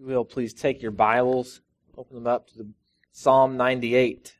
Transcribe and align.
you 0.00 0.14
will 0.14 0.24
please 0.24 0.54
take 0.54 0.80
your 0.80 0.92
Bibles, 0.92 1.60
open 1.96 2.16
them 2.16 2.26
up 2.26 2.48
to 2.48 2.58
the 2.58 2.68
Psalm 3.12 3.56
98. 3.56 4.34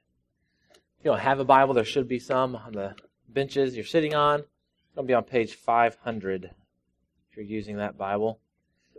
If 0.72 1.04
you 1.04 1.10
don't 1.10 1.21
have 1.21 1.38
a 1.38 1.44
Bible, 1.44 1.75
there 1.75 1.84
should 1.84 2.08
be 2.08 2.18
some 2.18 2.56
on 2.56 2.72
the 2.72 2.94
benches 3.29 3.76
you're 3.76 3.84
sitting 3.84 4.15
on. 4.15 4.41
It's 4.41 4.94
going 4.94 5.07
to 5.07 5.10
be 5.10 5.15
on 5.15 5.25
page 5.25 5.54
500 5.54 6.44
if 6.44 7.36
you're 7.36 7.44
using 7.44 7.76
that 7.76 7.99
Bible. 7.99 8.41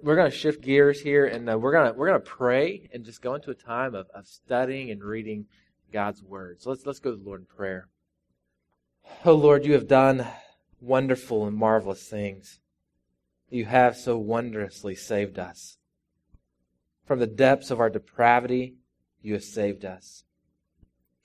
We're 0.03 0.15
going 0.15 0.29
to 0.29 0.37
shift 0.37 0.61
gears 0.61 1.01
here, 1.01 1.25
and 1.25 1.49
uh, 1.49 1.57
we're 1.57 1.71
going 1.71 1.91
to 1.91 1.97
we're 1.97 2.07
going 2.07 2.21
to 2.21 2.29
pray 2.29 2.89
and 2.93 3.05
just 3.05 3.21
go 3.21 3.35
into 3.35 3.51
a 3.51 3.55
time 3.55 3.93
of, 3.93 4.07
of 4.13 4.27
studying 4.27 4.89
and 4.89 5.03
reading 5.03 5.45
God's 5.91 6.23
Word. 6.23 6.61
So 6.61 6.69
let's 6.69 6.85
let's 6.85 6.99
go 6.99 7.11
to 7.11 7.17
the 7.17 7.23
Lord 7.23 7.41
in 7.41 7.45
prayer. 7.45 7.87
Oh 9.25 9.35
Lord, 9.35 9.65
you 9.65 9.73
have 9.73 9.87
done 9.87 10.27
wonderful 10.79 11.45
and 11.45 11.55
marvelous 11.55 12.07
things. 12.07 12.59
You 13.49 13.65
have 13.65 13.95
so 13.95 14.17
wondrously 14.17 14.95
saved 14.95 15.37
us. 15.37 15.77
From 17.05 17.19
the 17.19 17.27
depths 17.27 17.71
of 17.71 17.79
our 17.79 17.89
depravity, 17.89 18.75
you 19.21 19.33
have 19.33 19.43
saved 19.43 19.85
us. 19.85 20.23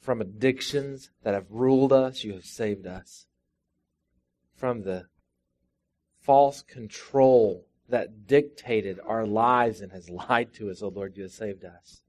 From 0.00 0.20
addictions 0.20 1.10
that 1.22 1.34
have 1.34 1.50
ruled 1.50 1.92
us, 1.92 2.24
you 2.24 2.34
have 2.34 2.44
saved 2.44 2.86
us. 2.86 3.26
From 4.54 4.82
the 4.82 5.06
false 6.20 6.62
control 6.62 7.66
that 7.88 8.26
dictated 8.26 8.98
our 9.04 9.26
lives 9.26 9.80
and 9.80 9.92
has 9.92 10.10
lied 10.28 10.52
to 10.54 10.70
us, 10.70 10.82
O 10.82 10.86
oh 10.86 10.88
Lord, 10.90 11.16
you 11.16 11.24
have 11.24 11.32
saved 11.32 11.64
us. 11.64 12.02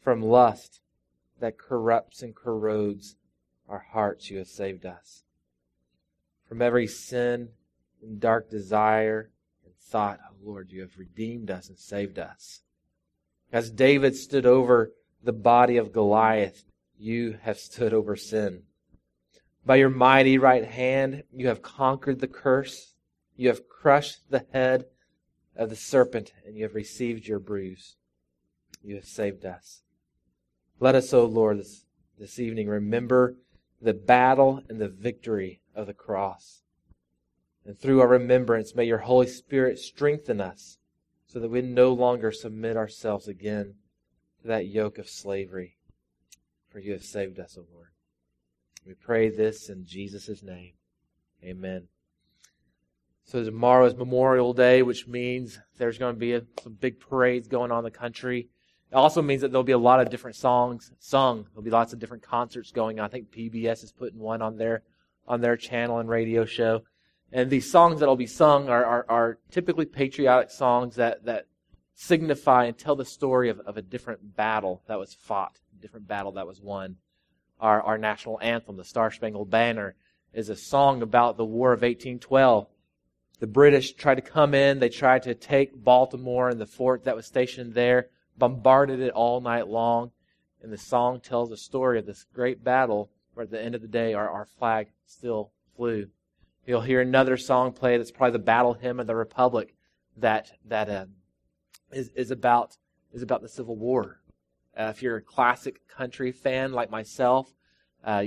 From 0.00 0.22
lust 0.22 0.80
that 1.40 1.58
corrupts 1.58 2.22
and 2.22 2.34
corrodes 2.34 3.16
our 3.68 3.78
hearts, 3.78 4.30
you 4.30 4.38
have 4.38 4.48
saved 4.48 4.84
us. 4.84 5.22
From 6.48 6.60
every 6.60 6.86
sin 6.86 7.48
and 8.02 8.20
dark 8.20 8.50
desire 8.50 9.30
thought, 9.84 10.20
oh 10.28 10.34
Lord, 10.42 10.70
you 10.70 10.80
have 10.80 10.98
redeemed 10.98 11.50
us 11.50 11.68
and 11.68 11.78
saved 11.78 12.18
us. 12.18 12.60
As 13.52 13.70
David 13.70 14.16
stood 14.16 14.46
over 14.46 14.92
the 15.22 15.32
body 15.32 15.76
of 15.76 15.92
Goliath, 15.92 16.64
you 16.98 17.38
have 17.42 17.58
stood 17.58 17.92
over 17.92 18.16
sin. 18.16 18.62
By 19.64 19.76
your 19.76 19.90
mighty 19.90 20.38
right 20.38 20.64
hand, 20.64 21.24
you 21.32 21.48
have 21.48 21.62
conquered 21.62 22.20
the 22.20 22.28
curse. 22.28 22.94
You 23.36 23.48
have 23.48 23.68
crushed 23.68 24.30
the 24.30 24.44
head 24.52 24.86
of 25.56 25.70
the 25.70 25.76
serpent, 25.76 26.32
and 26.44 26.56
you 26.56 26.64
have 26.64 26.74
received 26.74 27.26
your 27.26 27.38
bruise. 27.38 27.96
You 28.82 28.96
have 28.96 29.06
saved 29.06 29.44
us. 29.44 29.82
Let 30.80 30.94
us, 30.94 31.14
O 31.14 31.22
oh 31.22 31.26
Lord, 31.26 31.60
this, 31.60 31.84
this 32.18 32.38
evening 32.38 32.68
remember 32.68 33.36
the 33.80 33.94
battle 33.94 34.62
and 34.68 34.80
the 34.80 34.88
victory 34.88 35.60
of 35.74 35.86
the 35.86 35.94
cross. 35.94 36.63
And 37.66 37.78
through 37.78 38.00
our 38.00 38.08
remembrance, 38.08 38.74
may 38.74 38.84
your 38.84 38.98
Holy 38.98 39.26
Spirit 39.26 39.78
strengthen 39.78 40.40
us 40.40 40.78
so 41.26 41.40
that 41.40 41.50
we 41.50 41.62
no 41.62 41.92
longer 41.92 42.30
submit 42.30 42.76
ourselves 42.76 43.26
again 43.26 43.74
to 44.42 44.48
that 44.48 44.66
yoke 44.66 44.98
of 44.98 45.08
slavery. 45.08 45.76
For 46.68 46.78
you 46.78 46.92
have 46.92 47.04
saved 47.04 47.38
us, 47.38 47.56
O 47.58 47.64
Lord. 47.72 47.88
We 48.86 48.94
pray 48.94 49.30
this 49.30 49.68
in 49.70 49.86
Jesus' 49.86 50.42
name. 50.42 50.72
Amen. 51.42 51.88
So 53.24 53.42
tomorrow 53.42 53.86
is 53.86 53.94
Memorial 53.94 54.52
Day, 54.52 54.82
which 54.82 55.06
means 55.06 55.58
there's 55.78 55.96
going 55.96 56.14
to 56.14 56.20
be 56.20 56.34
a, 56.34 56.42
some 56.62 56.74
big 56.74 57.00
parades 57.00 57.48
going 57.48 57.72
on 57.72 57.78
in 57.78 57.84
the 57.84 57.90
country. 57.90 58.48
It 58.92 58.96
also 58.96 59.22
means 59.22 59.40
that 59.40 59.50
there'll 59.50 59.64
be 59.64 59.72
a 59.72 59.78
lot 59.78 60.00
of 60.00 60.10
different 60.10 60.36
songs 60.36 60.92
sung. 60.98 61.46
There'll 61.52 61.64
be 61.64 61.70
lots 61.70 61.94
of 61.94 61.98
different 61.98 62.22
concerts 62.22 62.70
going 62.70 63.00
on. 63.00 63.06
I 63.06 63.08
think 63.08 63.32
PBS 63.32 63.82
is 63.82 63.92
putting 63.92 64.18
one 64.18 64.42
on 64.42 64.58
their 64.58 64.82
on 65.26 65.40
their 65.40 65.56
channel 65.56 65.98
and 65.98 66.08
radio 66.08 66.44
show. 66.44 66.82
And 67.34 67.50
these 67.50 67.68
songs 67.68 67.98
that 67.98 68.06
will 68.06 68.14
be 68.14 68.28
sung 68.28 68.68
are, 68.68 68.84
are, 68.84 69.06
are, 69.08 69.38
typically 69.50 69.86
patriotic 69.86 70.52
songs 70.52 70.94
that, 70.94 71.24
that 71.24 71.48
signify 71.92 72.66
and 72.66 72.78
tell 72.78 72.94
the 72.94 73.04
story 73.04 73.48
of, 73.48 73.58
of 73.58 73.76
a 73.76 73.82
different 73.82 74.36
battle 74.36 74.84
that 74.86 75.00
was 75.00 75.14
fought, 75.14 75.58
a 75.76 75.82
different 75.82 76.06
battle 76.06 76.30
that 76.32 76.46
was 76.46 76.60
won. 76.60 76.94
Our, 77.58 77.82
our 77.82 77.98
national 77.98 78.38
anthem, 78.40 78.76
the 78.76 78.84
Star 78.84 79.10
Spangled 79.10 79.50
Banner, 79.50 79.96
is 80.32 80.48
a 80.48 80.54
song 80.54 81.02
about 81.02 81.36
the 81.36 81.44
War 81.44 81.72
of 81.72 81.80
1812. 81.80 82.68
The 83.40 83.46
British 83.48 83.94
tried 83.94 84.14
to 84.14 84.22
come 84.22 84.54
in, 84.54 84.78
they 84.78 84.88
tried 84.88 85.24
to 85.24 85.34
take 85.34 85.82
Baltimore 85.82 86.50
and 86.50 86.60
the 86.60 86.66
fort 86.66 87.02
that 87.02 87.16
was 87.16 87.26
stationed 87.26 87.74
there, 87.74 88.10
bombarded 88.38 89.00
it 89.00 89.12
all 89.12 89.40
night 89.40 89.66
long. 89.66 90.12
And 90.62 90.72
the 90.72 90.78
song 90.78 91.18
tells 91.18 91.50
the 91.50 91.56
story 91.56 91.98
of 91.98 92.06
this 92.06 92.26
great 92.32 92.62
battle 92.62 93.10
where 93.34 93.42
at 93.42 93.50
the 93.50 93.60
end 93.60 93.74
of 93.74 93.82
the 93.82 93.88
day 93.88 94.14
our, 94.14 94.30
our 94.30 94.46
flag 94.46 94.86
still 95.04 95.50
flew. 95.76 96.10
You'll 96.66 96.80
hear 96.80 97.00
another 97.00 97.36
song 97.36 97.72
played. 97.72 98.00
It's 98.00 98.10
probably 98.10 98.32
the 98.32 98.44
battle 98.44 98.74
hymn 98.74 99.00
of 99.00 99.06
the 99.06 99.16
Republic 99.16 99.74
that 100.16 100.52
that 100.64 100.88
uh, 100.88 101.06
is 101.92 102.08
is 102.10 102.30
about 102.30 102.76
is 103.12 103.22
about 103.22 103.42
the 103.42 103.48
Civil 103.48 103.76
War. 103.76 104.20
Uh, 104.76 104.92
if 104.94 105.02
you're 105.02 105.16
a 105.16 105.22
classic 105.22 105.86
country 105.86 106.32
fan 106.32 106.72
like 106.72 106.90
myself, 106.90 107.54
uh, 108.02 108.24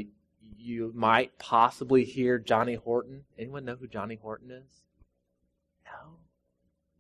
you 0.56 0.92
might 0.96 1.38
possibly 1.40 2.06
hear 2.06 2.40
Johnny 2.40 2.76
Horton. 2.76 3.24
Anyone 3.38 3.66
know 3.66 3.76
who 3.76 3.88
Johnny 3.88 4.16
Horton 4.16 4.52
is? 4.52 4.84
No. 5.86 6.18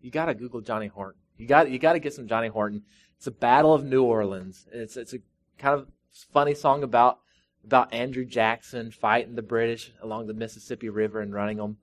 You 0.01 0.11
got 0.11 0.25
to 0.25 0.33
Google 0.33 0.61
Johnny 0.61 0.87
Horton. 0.87 1.21
You 1.37 1.47
got 1.47 1.69
you 1.69 1.79
got 1.79 1.93
to 1.93 1.99
get 1.99 2.13
some 2.13 2.27
Johnny 2.27 2.47
Horton. 2.47 2.83
It's 3.17 3.27
a 3.27 3.31
Battle 3.31 3.73
of 3.73 3.85
New 3.85 4.03
Orleans. 4.03 4.67
It's 4.71 4.97
it's 4.97 5.13
a 5.13 5.19
kind 5.57 5.79
of 5.79 5.87
funny 6.33 6.55
song 6.55 6.83
about 6.83 7.19
about 7.67 7.93
Andrew 7.93 8.23
Jackson 8.23 8.91
fighting 8.91 9.35
the 9.35 9.41
British 9.41 9.91
along 10.01 10.27
the 10.27 10.33
Mississippi 10.33 10.87
River 10.87 11.19
and 11.19 11.33
running 11.33 11.57
them 11.57 11.77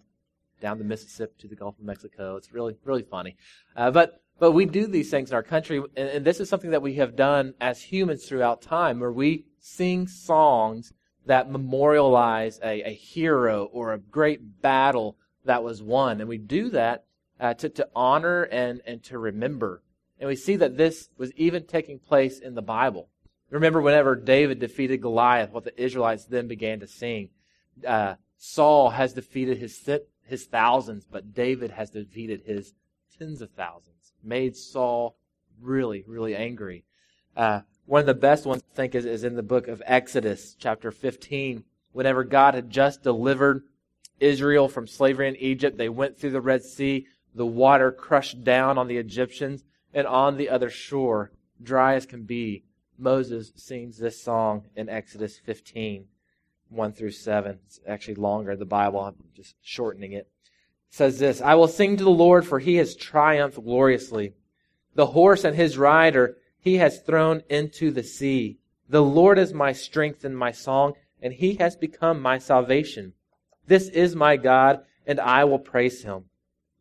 down 0.60 0.78
the 0.78 0.84
Mississippi 0.84 1.34
to 1.40 1.48
the 1.48 1.54
Gulf 1.54 1.78
of 1.78 1.84
Mexico. 1.84 2.36
It's 2.36 2.52
really, 2.52 2.74
really 2.84 3.02
funny. 3.02 3.36
Uh, 3.76 3.90
but, 3.90 4.22
but 4.38 4.52
we 4.52 4.64
do 4.64 4.86
these 4.86 5.10
things 5.10 5.30
in 5.30 5.34
our 5.34 5.42
country, 5.42 5.82
and, 5.94 6.08
and 6.08 6.24
this 6.24 6.40
is 6.40 6.48
something 6.48 6.70
that 6.70 6.80
we 6.80 6.94
have 6.94 7.16
done 7.16 7.52
as 7.60 7.82
humans 7.82 8.24
throughout 8.24 8.62
time, 8.62 8.98
where 8.98 9.12
we 9.12 9.44
sing 9.60 10.08
songs 10.08 10.94
that 11.26 11.50
memorialize 11.50 12.58
a, 12.62 12.88
a 12.88 12.94
hero 12.94 13.64
or 13.66 13.92
a 13.92 13.98
great 13.98 14.62
battle 14.62 15.18
that 15.44 15.62
was 15.62 15.82
won. 15.82 16.20
And 16.20 16.28
we 16.28 16.38
do 16.38 16.70
that 16.70 17.04
uh, 17.38 17.52
to, 17.54 17.68
to 17.68 17.88
honor 17.94 18.44
and, 18.44 18.80
and 18.86 19.02
to 19.04 19.18
remember. 19.18 19.82
And 20.18 20.28
we 20.28 20.36
see 20.36 20.56
that 20.56 20.78
this 20.78 21.10
was 21.18 21.30
even 21.32 21.66
taking 21.66 21.98
place 21.98 22.38
in 22.38 22.54
the 22.54 22.62
Bible. 22.62 23.10
Remember 23.50 23.80
whenever 23.80 24.16
David 24.16 24.58
defeated 24.58 25.00
Goliath, 25.00 25.50
what 25.50 25.64
the 25.64 25.82
Israelites 25.82 26.24
then 26.24 26.48
began 26.48 26.80
to 26.80 26.86
sing. 26.86 27.30
Uh, 27.86 28.14
Saul 28.36 28.90
has 28.90 29.12
defeated 29.12 29.58
his, 29.58 29.88
his 30.24 30.44
thousands, 30.44 31.04
but 31.10 31.34
David 31.34 31.70
has 31.70 31.90
defeated 31.90 32.42
his 32.44 32.74
tens 33.18 33.42
of 33.42 33.50
thousands. 33.50 34.12
Made 34.22 34.56
Saul 34.56 35.16
really, 35.60 36.04
really 36.06 36.34
angry. 36.34 36.84
Uh, 37.36 37.60
one 37.86 38.00
of 38.00 38.06
the 38.06 38.14
best 38.14 38.46
ones, 38.46 38.62
I 38.72 38.76
think, 38.76 38.94
is, 38.94 39.04
is 39.04 39.24
in 39.24 39.36
the 39.36 39.42
book 39.42 39.68
of 39.68 39.82
Exodus, 39.86 40.56
chapter 40.58 40.90
15. 40.90 41.64
Whenever 41.92 42.24
God 42.24 42.54
had 42.54 42.70
just 42.70 43.02
delivered 43.02 43.64
Israel 44.20 44.68
from 44.68 44.86
slavery 44.86 45.28
in 45.28 45.36
Egypt, 45.36 45.76
they 45.76 45.88
went 45.88 46.18
through 46.18 46.30
the 46.30 46.40
Red 46.40 46.64
Sea. 46.64 47.06
The 47.34 47.46
water 47.46 47.92
crushed 47.92 48.42
down 48.42 48.78
on 48.78 48.88
the 48.88 48.96
Egyptians, 48.96 49.64
and 49.92 50.06
on 50.06 50.36
the 50.36 50.48
other 50.48 50.70
shore, 50.70 51.30
dry 51.62 51.94
as 51.94 52.06
can 52.06 52.22
be, 52.22 52.64
Moses 52.98 53.52
sings 53.56 53.98
this 53.98 54.22
song 54.22 54.64
in 54.76 54.88
Exodus 54.88 55.38
15, 55.38 56.06
1 56.68 56.92
through 56.92 57.10
7. 57.10 57.58
It's 57.66 57.80
actually 57.86 58.14
longer, 58.14 58.56
the 58.56 58.64
Bible. 58.64 59.00
I'm 59.00 59.16
just 59.34 59.56
shortening 59.62 60.12
it. 60.12 60.16
it 60.16 60.28
says 60.90 61.18
this 61.18 61.40
I 61.40 61.54
will 61.54 61.68
sing 61.68 61.96
to 61.96 62.04
the 62.04 62.10
Lord, 62.10 62.46
for 62.46 62.58
he 62.58 62.76
has 62.76 62.94
triumphed 62.94 63.62
gloriously. 63.62 64.34
The 64.94 65.06
horse 65.06 65.44
and 65.44 65.56
his 65.56 65.76
rider 65.76 66.36
he 66.60 66.76
has 66.76 67.00
thrown 67.00 67.42
into 67.50 67.90
the 67.90 68.02
sea. 68.02 68.58
The 68.88 69.02
Lord 69.02 69.38
is 69.38 69.52
my 69.52 69.72
strength 69.72 70.24
and 70.24 70.36
my 70.36 70.50
song, 70.50 70.94
and 71.20 71.32
he 71.32 71.54
has 71.56 71.76
become 71.76 72.22
my 72.22 72.38
salvation. 72.38 73.12
This 73.66 73.88
is 73.88 74.16
my 74.16 74.36
God, 74.36 74.80
and 75.06 75.20
I 75.20 75.44
will 75.44 75.58
praise 75.58 76.04
him. 76.04 76.24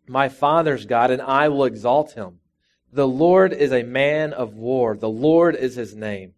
My 0.07 0.29
Father's 0.29 0.85
God, 0.85 1.11
and 1.11 1.21
I 1.21 1.49
will 1.49 1.65
exalt 1.65 2.13
him. 2.13 2.39
The 2.93 3.07
Lord 3.07 3.53
is 3.53 3.71
a 3.71 3.81
man 3.81 4.33
of 4.33 4.53
war. 4.53 4.95
The 4.95 5.09
Lord 5.09 5.55
is 5.55 5.73
his 5.73 5.95
name. 5.95 6.35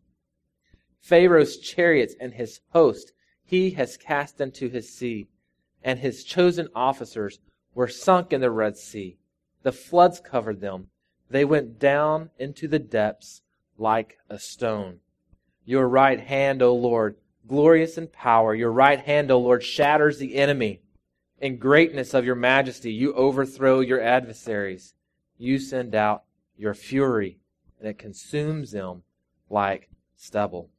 Pharaoh's 1.02 1.58
chariots 1.58 2.16
and 2.18 2.34
his 2.34 2.62
host 2.70 3.12
he 3.44 3.72
has 3.72 3.98
cast 3.98 4.40
into 4.40 4.70
his 4.70 4.90
sea, 4.90 5.28
and 5.84 6.00
his 6.00 6.24
chosen 6.24 6.70
officers 6.74 7.40
were 7.74 7.90
sunk 7.90 8.32
in 8.32 8.40
the 8.40 8.52
Red 8.52 8.78
Sea. 8.78 9.18
The 9.64 9.74
floods 9.74 10.22
covered 10.22 10.62
them. 10.62 10.88
They 11.30 11.44
went 11.44 11.78
down 11.78 12.30
into 12.40 12.70
the 12.70 12.80
depths 12.80 13.42
like 13.78 14.18
a 14.30 14.40
stone. 14.40 15.02
Your 15.66 15.90
right 15.90 16.22
hand, 16.22 16.62
O 16.62 16.74
Lord, 16.74 17.18
glorious 17.46 17.98
in 17.98 18.08
power. 18.08 18.56
Your 18.56 18.72
right 18.72 19.02
hand, 19.02 19.30
O 19.30 19.40
Lord, 19.40 19.62
shatters 19.62 20.20
the 20.20 20.36
enemy. 20.36 20.80
In 21.42 21.58
greatness 21.58 22.14
of 22.14 22.24
your 22.24 22.36
majesty, 22.36 22.94
you 22.94 23.14
overthrow 23.14 23.82
your 23.82 24.00
adversaries. 24.00 24.94
You 25.38 25.60
send 25.60 25.94
out 25.94 26.24
your 26.58 26.74
fury, 26.74 27.40
and 27.80 27.88
it 27.88 27.98
consumes 27.98 28.72
them 28.72 29.04
like 29.50 29.90
stubble. 30.16 30.70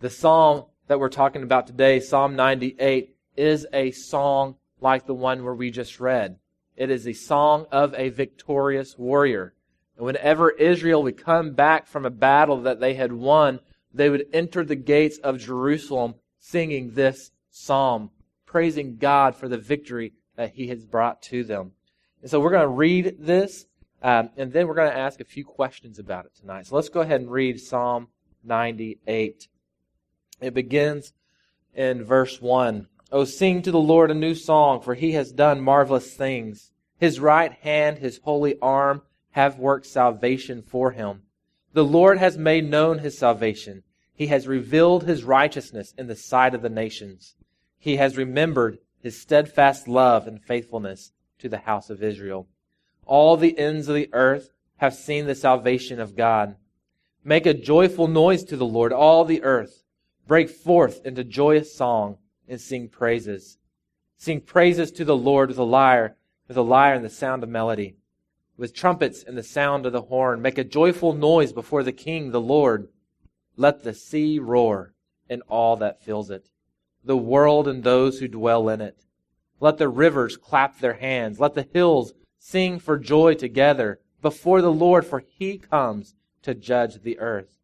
The 0.00 0.10
psalm 0.10 0.66
that 0.86 0.98
we're 0.98 1.08
talking 1.08 1.42
about 1.42 1.66
today, 1.66 2.00
Psalm 2.00 2.36
98, 2.36 3.14
is 3.36 3.66
a 3.72 3.90
song 3.90 4.56
like 4.80 5.06
the 5.06 5.14
one 5.14 5.44
where 5.44 5.54
we 5.54 5.70
just 5.70 6.00
read. 6.00 6.38
It 6.76 6.90
is 6.90 7.06
a 7.06 7.12
song 7.12 7.66
of 7.70 7.94
a 7.94 8.08
victorious 8.08 8.96
warrior. 8.96 9.54
And 9.96 10.06
whenever 10.06 10.50
Israel 10.50 11.02
would 11.02 11.22
come 11.22 11.52
back 11.52 11.86
from 11.86 12.06
a 12.06 12.10
battle 12.10 12.62
that 12.62 12.80
they 12.80 12.94
had 12.94 13.12
won, 13.12 13.60
they 13.92 14.08
would 14.08 14.26
enter 14.32 14.64
the 14.64 14.76
gates 14.76 15.18
of 15.18 15.38
Jerusalem 15.38 16.14
singing 16.38 16.94
this 16.94 17.30
psalm, 17.50 18.10
praising 18.46 18.96
God 18.96 19.36
for 19.36 19.48
the 19.48 19.58
victory 19.58 20.14
that 20.36 20.54
he 20.54 20.68
has 20.68 20.86
brought 20.86 21.20
to 21.22 21.44
them. 21.44 21.72
And 22.22 22.30
so 22.30 22.40
we're 22.40 22.50
going 22.50 22.62
to 22.62 22.68
read 22.68 23.16
this, 23.18 23.66
um, 24.02 24.30
and 24.36 24.52
then 24.52 24.66
we're 24.66 24.74
going 24.74 24.90
to 24.90 24.98
ask 24.98 25.20
a 25.20 25.24
few 25.24 25.44
questions 25.44 25.98
about 25.98 26.26
it 26.26 26.34
tonight. 26.34 26.66
So 26.66 26.76
let's 26.76 26.88
go 26.88 27.00
ahead 27.00 27.20
and 27.20 27.30
read 27.30 27.60
Psalm 27.60 28.08
98. 28.44 29.48
It 30.40 30.54
begins 30.54 31.12
in 31.74 32.04
verse 32.04 32.40
1. 32.40 32.88
Oh, 33.12 33.24
sing 33.24 33.62
to 33.62 33.72
the 33.72 33.78
Lord 33.78 34.10
a 34.10 34.14
new 34.14 34.34
song, 34.34 34.80
for 34.80 34.94
he 34.94 35.12
has 35.12 35.32
done 35.32 35.60
marvelous 35.60 36.14
things. 36.14 36.70
His 36.98 37.20
right 37.20 37.52
hand, 37.52 37.98
his 37.98 38.20
holy 38.22 38.58
arm 38.60 39.02
have 39.32 39.58
worked 39.58 39.86
salvation 39.86 40.62
for 40.62 40.92
him. 40.92 41.22
The 41.72 41.84
Lord 41.84 42.18
has 42.18 42.38
made 42.38 42.68
known 42.68 42.98
his 42.98 43.18
salvation. 43.18 43.82
He 44.14 44.28
has 44.28 44.46
revealed 44.46 45.04
his 45.04 45.24
righteousness 45.24 45.94
in 45.96 46.06
the 46.06 46.16
sight 46.16 46.54
of 46.54 46.62
the 46.62 46.68
nations. 46.68 47.36
He 47.78 47.96
has 47.96 48.16
remembered 48.16 48.78
his 49.00 49.20
steadfast 49.20 49.88
love 49.88 50.26
and 50.26 50.42
faithfulness 50.42 51.12
to 51.38 51.48
the 51.48 51.58
house 51.58 51.90
of 51.90 52.02
Israel. 52.02 52.46
All 53.06 53.36
the 53.36 53.58
ends 53.58 53.88
of 53.88 53.94
the 53.94 54.08
earth 54.12 54.50
have 54.76 54.94
seen 54.94 55.26
the 55.26 55.34
salvation 55.34 56.00
of 56.00 56.16
God. 56.16 56.56
Make 57.22 57.46
a 57.46 57.54
joyful 57.54 58.08
noise 58.08 58.44
to 58.44 58.56
the 58.56 58.66
Lord, 58.66 58.92
all 58.92 59.24
the 59.24 59.42
earth. 59.42 59.84
Break 60.26 60.48
forth 60.48 61.04
into 61.04 61.24
joyous 61.24 61.74
song 61.74 62.18
and 62.48 62.60
sing 62.60 62.88
praises. 62.88 63.58
Sing 64.16 64.40
praises 64.40 64.90
to 64.92 65.04
the 65.04 65.16
Lord 65.16 65.48
with 65.48 65.58
a 65.58 65.64
lyre, 65.64 66.16
with 66.46 66.56
a 66.56 66.62
lyre 66.62 66.94
and 66.94 67.04
the 67.04 67.10
sound 67.10 67.42
of 67.42 67.48
melody, 67.48 67.96
with 68.56 68.74
trumpets 68.74 69.22
and 69.22 69.36
the 69.36 69.42
sound 69.42 69.86
of 69.86 69.92
the 69.92 70.02
horn. 70.02 70.40
Make 70.40 70.58
a 70.58 70.64
joyful 70.64 71.14
noise 71.14 71.52
before 71.52 71.82
the 71.82 71.92
King, 71.92 72.30
the 72.30 72.40
Lord. 72.40 72.88
Let 73.56 73.82
the 73.82 73.94
sea 73.94 74.38
roar 74.38 74.94
and 75.28 75.42
all 75.48 75.76
that 75.76 76.02
fills 76.02 76.30
it, 76.30 76.48
the 77.04 77.16
world 77.16 77.68
and 77.68 77.82
those 77.82 78.18
who 78.18 78.28
dwell 78.28 78.68
in 78.68 78.80
it. 78.80 79.04
Let 79.60 79.78
the 79.78 79.88
rivers 79.88 80.36
clap 80.36 80.80
their 80.80 80.94
hands. 80.94 81.38
Let 81.38 81.54
the 81.54 81.68
hills 81.72 82.12
sing 82.40 82.80
for 82.80 82.98
joy 82.98 83.34
together 83.34 84.00
before 84.22 84.60
the 84.62 84.72
Lord, 84.72 85.06
for 85.06 85.20
he 85.20 85.58
comes 85.58 86.14
to 86.42 86.54
judge 86.54 87.02
the 87.02 87.18
earth. 87.20 87.58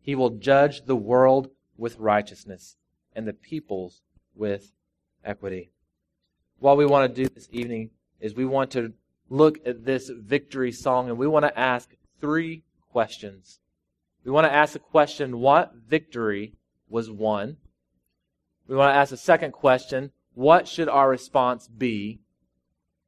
He 0.00 0.14
will 0.14 0.30
judge 0.30 0.86
the 0.86 0.96
world 0.96 1.50
with 1.76 1.98
righteousness 1.98 2.76
and 3.14 3.28
the 3.28 3.32
peoples 3.32 4.02
with 4.34 4.72
equity. 5.24 5.70
What 6.58 6.76
we 6.76 6.86
want 6.86 7.14
to 7.14 7.22
do 7.22 7.28
this 7.28 7.48
evening 7.52 7.90
is 8.20 8.34
we 8.34 8.46
want 8.46 8.70
to 8.72 8.94
look 9.28 9.58
at 9.66 9.84
this 9.84 10.08
victory 10.08 10.72
song 10.72 11.08
and 11.08 11.18
we 11.18 11.26
want 11.26 11.44
to 11.44 11.58
ask 11.58 11.90
three 12.20 12.62
questions. 12.90 13.60
We 14.24 14.30
want 14.30 14.46
to 14.46 14.52
ask 14.52 14.72
the 14.72 14.78
question, 14.78 15.40
what 15.40 15.74
victory 15.74 16.54
was 16.88 17.10
won? 17.10 17.58
We 18.66 18.76
want 18.76 18.94
to 18.94 18.96
ask 18.96 19.10
the 19.10 19.18
second 19.18 19.52
question, 19.52 20.12
what 20.34 20.66
should 20.66 20.88
our 20.88 21.10
response 21.10 21.68
be? 21.68 22.20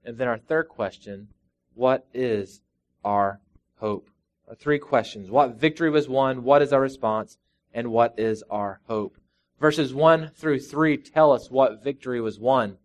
And 0.06 0.16
then 0.16 0.28
our 0.28 0.38
third 0.38 0.68
question, 0.68 1.28
what 1.74 2.06
is 2.14 2.60
our 3.04 3.40
hope? 3.80 4.08
Our 4.48 4.54
three 4.54 4.78
questions. 4.78 5.30
What 5.30 5.56
victory 5.56 5.90
was 5.90 6.08
won? 6.08 6.44
What 6.44 6.62
is 6.62 6.72
our 6.72 6.80
response? 6.80 7.36
And 7.74 7.90
what 7.90 8.14
is 8.16 8.44
our 8.48 8.80
hope? 8.86 9.16
Verses 9.60 9.92
1 9.92 10.30
through 10.36 10.60
3 10.60 10.96
tell 10.98 11.32
us 11.32 11.50
what 11.50 11.82
victory 11.82 12.20
was 12.20 12.38
won. 12.38 12.78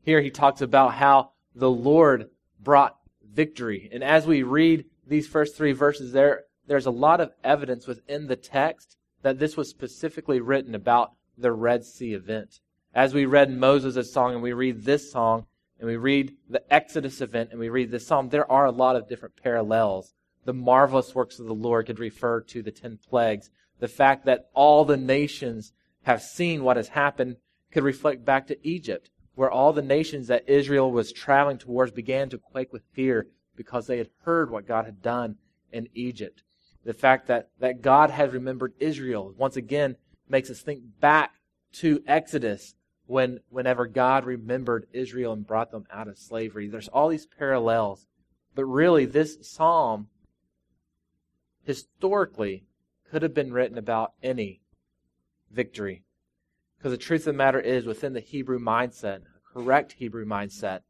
Here 0.00 0.22
he 0.22 0.30
talks 0.30 0.62
about 0.62 0.94
how 0.94 1.32
the 1.54 1.70
Lord 1.70 2.30
brought 2.58 2.96
victory. 3.22 3.90
And 3.92 4.02
as 4.02 4.26
we 4.26 4.42
read 4.42 4.86
these 5.06 5.28
first 5.28 5.56
three 5.56 5.72
verses, 5.72 6.12
there, 6.12 6.44
there's 6.66 6.86
a 6.86 6.90
lot 6.90 7.20
of 7.20 7.34
evidence 7.44 7.86
within 7.86 8.28
the 8.28 8.36
text 8.36 8.96
that 9.20 9.38
this 9.38 9.58
was 9.58 9.68
specifically 9.68 10.40
written 10.40 10.74
about 10.74 11.12
the 11.36 11.52
Red 11.52 11.84
Sea 11.84 12.14
event. 12.14 12.60
As 12.94 13.12
we 13.12 13.26
read 13.26 13.50
Moses' 13.50 14.10
song 14.10 14.32
and 14.32 14.42
we 14.42 14.54
read 14.54 14.84
this 14.84 15.12
song 15.12 15.46
and 15.78 15.88
we 15.88 15.96
read 15.96 16.36
the 16.48 16.62
Exodus 16.72 17.20
event 17.20 17.50
and 17.50 17.60
we 17.60 17.68
read 17.68 17.90
this 17.90 18.06
psalm, 18.06 18.28
there 18.28 18.50
are 18.50 18.66
a 18.66 18.72
lot 18.72 18.96
of 18.96 19.08
different 19.08 19.36
parallels. 19.36 20.14
The 20.44 20.52
marvelous 20.52 21.14
works 21.14 21.38
of 21.38 21.46
the 21.46 21.54
Lord 21.54 21.86
could 21.86 21.98
refer 21.98 22.40
to 22.40 22.62
the 22.62 22.70
ten 22.70 22.98
plagues. 23.08 23.50
The 23.78 23.88
fact 23.88 24.24
that 24.26 24.48
all 24.54 24.84
the 24.84 24.96
nations 24.96 25.72
have 26.02 26.22
seen 26.22 26.64
what 26.64 26.76
has 26.76 26.88
happened 26.88 27.36
could 27.70 27.84
reflect 27.84 28.24
back 28.24 28.46
to 28.46 28.66
Egypt, 28.66 29.10
where 29.34 29.50
all 29.50 29.72
the 29.72 29.82
nations 29.82 30.26
that 30.28 30.48
Israel 30.48 30.90
was 30.90 31.12
traveling 31.12 31.58
towards 31.58 31.92
began 31.92 32.28
to 32.30 32.38
quake 32.38 32.72
with 32.72 32.82
fear 32.92 33.28
because 33.54 33.86
they 33.86 33.98
had 33.98 34.08
heard 34.22 34.50
what 34.50 34.66
God 34.66 34.84
had 34.84 35.02
done 35.02 35.36
in 35.72 35.88
Egypt. 35.94 36.42
The 36.84 36.94
fact 36.94 37.26
that, 37.26 37.50
that 37.60 37.82
God 37.82 38.10
had 38.10 38.32
remembered 38.32 38.72
Israel 38.78 39.34
once 39.36 39.56
again 39.56 39.96
makes 40.28 40.50
us 40.50 40.60
think 40.60 40.80
back 41.00 41.32
to 41.74 42.02
Exodus 42.06 42.74
when 43.08 43.40
whenever 43.48 43.86
God 43.86 44.26
remembered 44.26 44.86
Israel 44.92 45.32
and 45.32 45.46
brought 45.46 45.70
them 45.70 45.86
out 45.90 46.08
of 46.08 46.18
slavery. 46.18 46.68
There's 46.68 46.88
all 46.88 47.08
these 47.08 47.26
parallels. 47.26 48.06
But 48.54 48.66
really, 48.66 49.06
this 49.06 49.38
psalm 49.40 50.08
historically 51.64 52.64
could 53.10 53.22
have 53.22 53.32
been 53.32 53.52
written 53.52 53.78
about 53.78 54.12
any 54.22 54.60
victory. 55.50 56.02
Because 56.76 56.92
the 56.92 56.98
truth 56.98 57.22
of 57.22 57.32
the 57.32 57.32
matter 57.32 57.58
is, 57.58 57.86
within 57.86 58.12
the 58.12 58.20
Hebrew 58.20 58.60
mindset, 58.60 59.22
a 59.22 59.54
correct 59.54 59.92
Hebrew 59.92 60.26
mindset, 60.26 60.80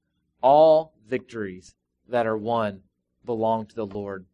all 0.43 0.95
victories 1.09 1.77
that 2.09 2.27
are 2.27 2.37
won 2.37 2.81
belong 3.25 3.67
to 3.67 3.77
the 3.77 3.87
Lord. 3.87 4.27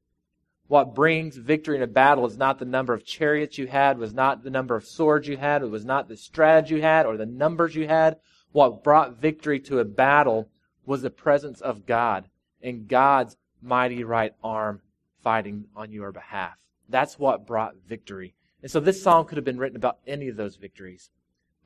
What 0.67 0.95
brings 0.95 1.37
victory 1.37 1.77
in 1.77 1.83
a 1.83 1.87
battle 1.87 2.25
is 2.27 2.39
not 2.39 2.59
the 2.59 2.65
number 2.65 2.95
of 2.95 3.05
chariots 3.05 3.59
you 3.59 3.67
had, 3.67 3.99
was 3.99 4.15
not 4.15 4.43
the 4.43 4.51
number 4.51 4.75
of 4.75 4.87
swords 4.87 5.29
you 5.29 5.37
had, 5.37 5.63
it 5.63 5.67
was 5.67 5.85
not 5.85 6.09
the 6.09 6.17
strategy 6.17 6.77
you 6.77 6.83
had 6.83 7.05
or 7.05 7.17
the 7.17 7.27
numbers 7.27 7.75
you 7.75 7.87
had. 7.87 8.19
What 8.53 8.83
brought 8.83 9.21
victory 9.21 9.61
to 9.61 9.81
a 9.81 9.85
battle 9.85 10.49
was 10.87 11.03
the 11.03 11.11
presence 11.11 11.61
of 11.61 11.87
God 11.87 12.29
and 12.63 12.89
God's 12.89 13.37
mighty 13.61 14.05
right 14.05 14.33
arm 14.43 14.81
fighting 15.23 15.67
on 15.77 15.91
your 15.93 16.13
behalf. 16.13 16.55
That's 16.89 17.19
what 17.19 17.47
brought 17.47 17.77
victory. 17.87 18.35
And 18.63 18.71
so 18.71 18.81
this 18.81 19.03
song 19.03 19.27
could 19.27 19.37
have 19.37 19.45
been 19.45 19.59
written 19.59 19.77
about 19.77 19.99
any 20.07 20.29
of 20.29 20.37
those 20.37 20.57
victories. 20.57 21.11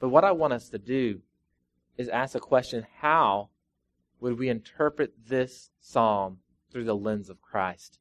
But 0.00 0.08
what 0.08 0.24
I 0.24 0.32
want 0.32 0.52
us 0.52 0.68
to 0.70 0.78
do 0.78 1.20
is 1.96 2.08
ask 2.08 2.34
a 2.34 2.40
question 2.40 2.86
how 3.00 3.50
would 4.20 4.38
we 4.38 4.48
interpret 4.48 5.12
this 5.28 5.70
psalm 5.80 6.38
through 6.72 6.84
the 6.84 6.96
lens 6.96 7.28
of 7.28 7.40
Christ? 7.40 8.00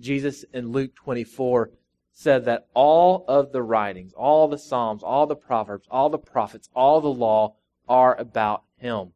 Jesus 0.00 0.44
in 0.52 0.72
Luke 0.72 0.94
24 0.94 1.70
said 2.12 2.44
that 2.44 2.66
all 2.74 3.24
of 3.28 3.52
the 3.52 3.62
writings, 3.62 4.12
all 4.14 4.48
the 4.48 4.58
Psalms, 4.58 5.02
all 5.02 5.26
the 5.26 5.36
Proverbs, 5.36 5.86
all 5.90 6.10
the 6.10 6.18
prophets, 6.18 6.68
all 6.74 7.00
the 7.00 7.08
law 7.08 7.54
are 7.88 8.18
about 8.18 8.64
Him. 8.76 9.12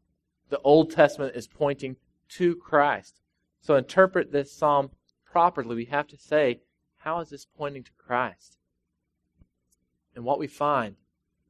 The 0.51 0.61
Old 0.61 0.91
Testament 0.91 1.35
is 1.35 1.49
pointing 1.49 1.97
to 2.31 2.55
Christ. 2.55 3.21
So 3.61 3.77
interpret 3.77 4.31
this 4.31 4.53
Psalm 4.53 4.91
properly. 5.25 5.75
We 5.75 5.85
have 5.87 6.07
to 6.09 6.17
say, 6.17 6.61
how 6.99 7.21
is 7.21 7.31
this 7.31 7.47
pointing 7.57 7.85
to 7.85 7.91
Christ? 7.99 8.59
And 10.15 10.25
what 10.25 10.39
we 10.39 10.47
find 10.47 10.97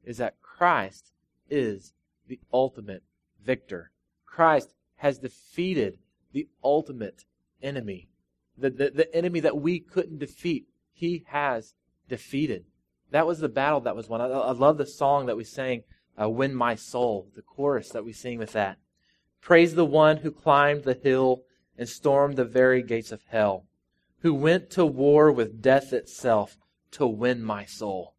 is 0.03 0.17
that 0.17 0.41
Christ 0.41 1.11
is 1.49 1.93
the 2.27 2.39
ultimate 2.51 3.03
victor. 3.43 3.91
Christ 4.25 4.73
has 4.97 5.19
defeated 5.19 5.99
the 6.31 6.47
ultimate 6.63 7.25
enemy 7.61 8.09
the, 8.57 8.69
the, 8.69 8.89
the 8.89 9.15
enemy 9.15 9.39
that 9.41 9.57
we 9.57 9.79
couldn't 9.79 10.19
defeat, 10.19 10.67
he 10.93 11.25
has 11.27 11.73
defeated. 12.07 12.65
That 13.11 13.27
was 13.27 13.39
the 13.39 13.49
battle 13.49 13.81
that 13.81 13.95
was 13.95 14.09
won. 14.09 14.21
I, 14.21 14.27
I 14.27 14.51
love 14.51 14.77
the 14.77 14.85
song 14.85 15.25
that 15.25 15.37
we 15.37 15.43
sang, 15.43 15.83
uh, 16.19 16.29
Win 16.29 16.55
My 16.55 16.75
Soul, 16.75 17.27
the 17.35 17.41
chorus 17.41 17.89
that 17.89 18.05
we 18.05 18.13
sing 18.13 18.39
with 18.39 18.53
that. 18.53 18.77
Praise 19.41 19.75
the 19.75 19.85
one 19.85 20.17
who 20.17 20.31
climbed 20.31 20.83
the 20.83 20.95
hill 20.95 21.43
and 21.77 21.87
stormed 21.87 22.35
the 22.35 22.45
very 22.45 22.81
gates 22.81 23.11
of 23.11 23.21
hell, 23.27 23.65
who 24.19 24.33
went 24.33 24.69
to 24.71 24.85
war 24.85 25.31
with 25.31 25.61
death 25.61 25.93
itself 25.93 26.57
to 26.91 27.05
win 27.05 27.43
my 27.43 27.65
soul. 27.65 28.15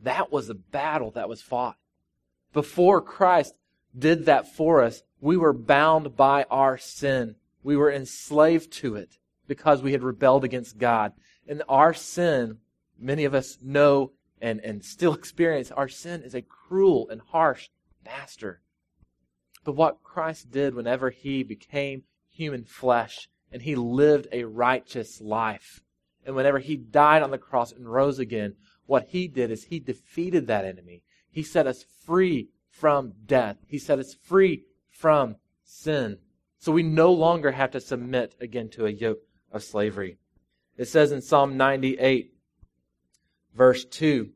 That 0.00 0.32
was 0.32 0.46
the 0.46 0.54
battle 0.54 1.10
that 1.10 1.28
was 1.28 1.42
fought. 1.42 1.76
Before 2.52 3.02
Christ 3.02 3.54
did 3.96 4.24
that 4.26 4.54
for 4.54 4.82
us, 4.82 5.02
we 5.20 5.36
were 5.36 5.52
bound 5.52 6.16
by 6.16 6.44
our 6.44 6.78
sin. 6.78 7.36
We 7.62 7.76
were 7.76 7.92
enslaved 7.92 8.72
to 8.74 8.96
it 8.96 9.18
because 9.46 9.82
we 9.82 9.92
had 9.92 10.02
rebelled 10.02 10.44
against 10.44 10.78
God. 10.78 11.12
And 11.46 11.62
our 11.68 11.92
sin, 11.92 12.58
many 12.98 13.24
of 13.24 13.34
us 13.34 13.58
know 13.60 14.12
and, 14.40 14.60
and 14.60 14.84
still 14.84 15.12
experience, 15.14 15.70
our 15.70 15.88
sin 15.88 16.22
is 16.22 16.34
a 16.34 16.42
cruel 16.42 17.08
and 17.10 17.20
harsh 17.20 17.68
master. 18.04 18.62
But 19.64 19.76
what 19.76 20.02
Christ 20.02 20.50
did 20.50 20.74
whenever 20.74 21.10
he 21.10 21.42
became 21.42 22.04
human 22.30 22.64
flesh 22.64 23.28
and 23.52 23.62
he 23.62 23.74
lived 23.74 24.28
a 24.32 24.44
righteous 24.44 25.20
life, 25.20 25.82
and 26.24 26.36
whenever 26.36 26.60
he 26.60 26.76
died 26.76 27.22
on 27.22 27.30
the 27.30 27.38
cross 27.38 27.72
and 27.72 27.90
rose 27.90 28.18
again, 28.18 28.54
what 28.86 29.08
he 29.08 29.26
did 29.26 29.50
is 29.50 29.64
he 29.64 29.80
defeated 29.80 30.46
that 30.46 30.64
enemy. 30.64 31.02
He 31.30 31.42
set 31.42 31.66
us 31.66 31.84
free 32.04 32.48
from 32.68 33.14
death. 33.26 33.56
He 33.66 33.78
set 33.78 33.98
us 33.98 34.14
free 34.14 34.64
from 34.88 35.36
sin. 35.64 36.18
So 36.60 36.72
we 36.72 36.82
no 36.82 37.12
longer 37.12 37.50
have 37.52 37.70
to 37.72 37.80
submit 37.80 38.36
again 38.38 38.68
to 38.70 38.84
a 38.84 38.90
yoke 38.90 39.22
of 39.50 39.64
slavery. 39.64 40.18
It 40.76 40.88
says 40.88 41.10
in 41.10 41.22
Psalm 41.22 41.56
98, 41.56 42.34
verse 43.54 43.84
2, 43.86 44.30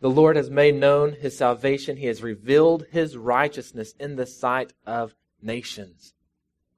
the 0.00 0.10
Lord 0.10 0.34
has 0.34 0.50
made 0.50 0.74
known 0.74 1.12
his 1.12 1.38
salvation. 1.38 1.96
He 1.96 2.06
has 2.06 2.20
revealed 2.20 2.86
his 2.90 3.16
righteousness 3.16 3.94
in 4.00 4.16
the 4.16 4.26
sight 4.26 4.72
of 4.84 5.14
nations. 5.40 6.14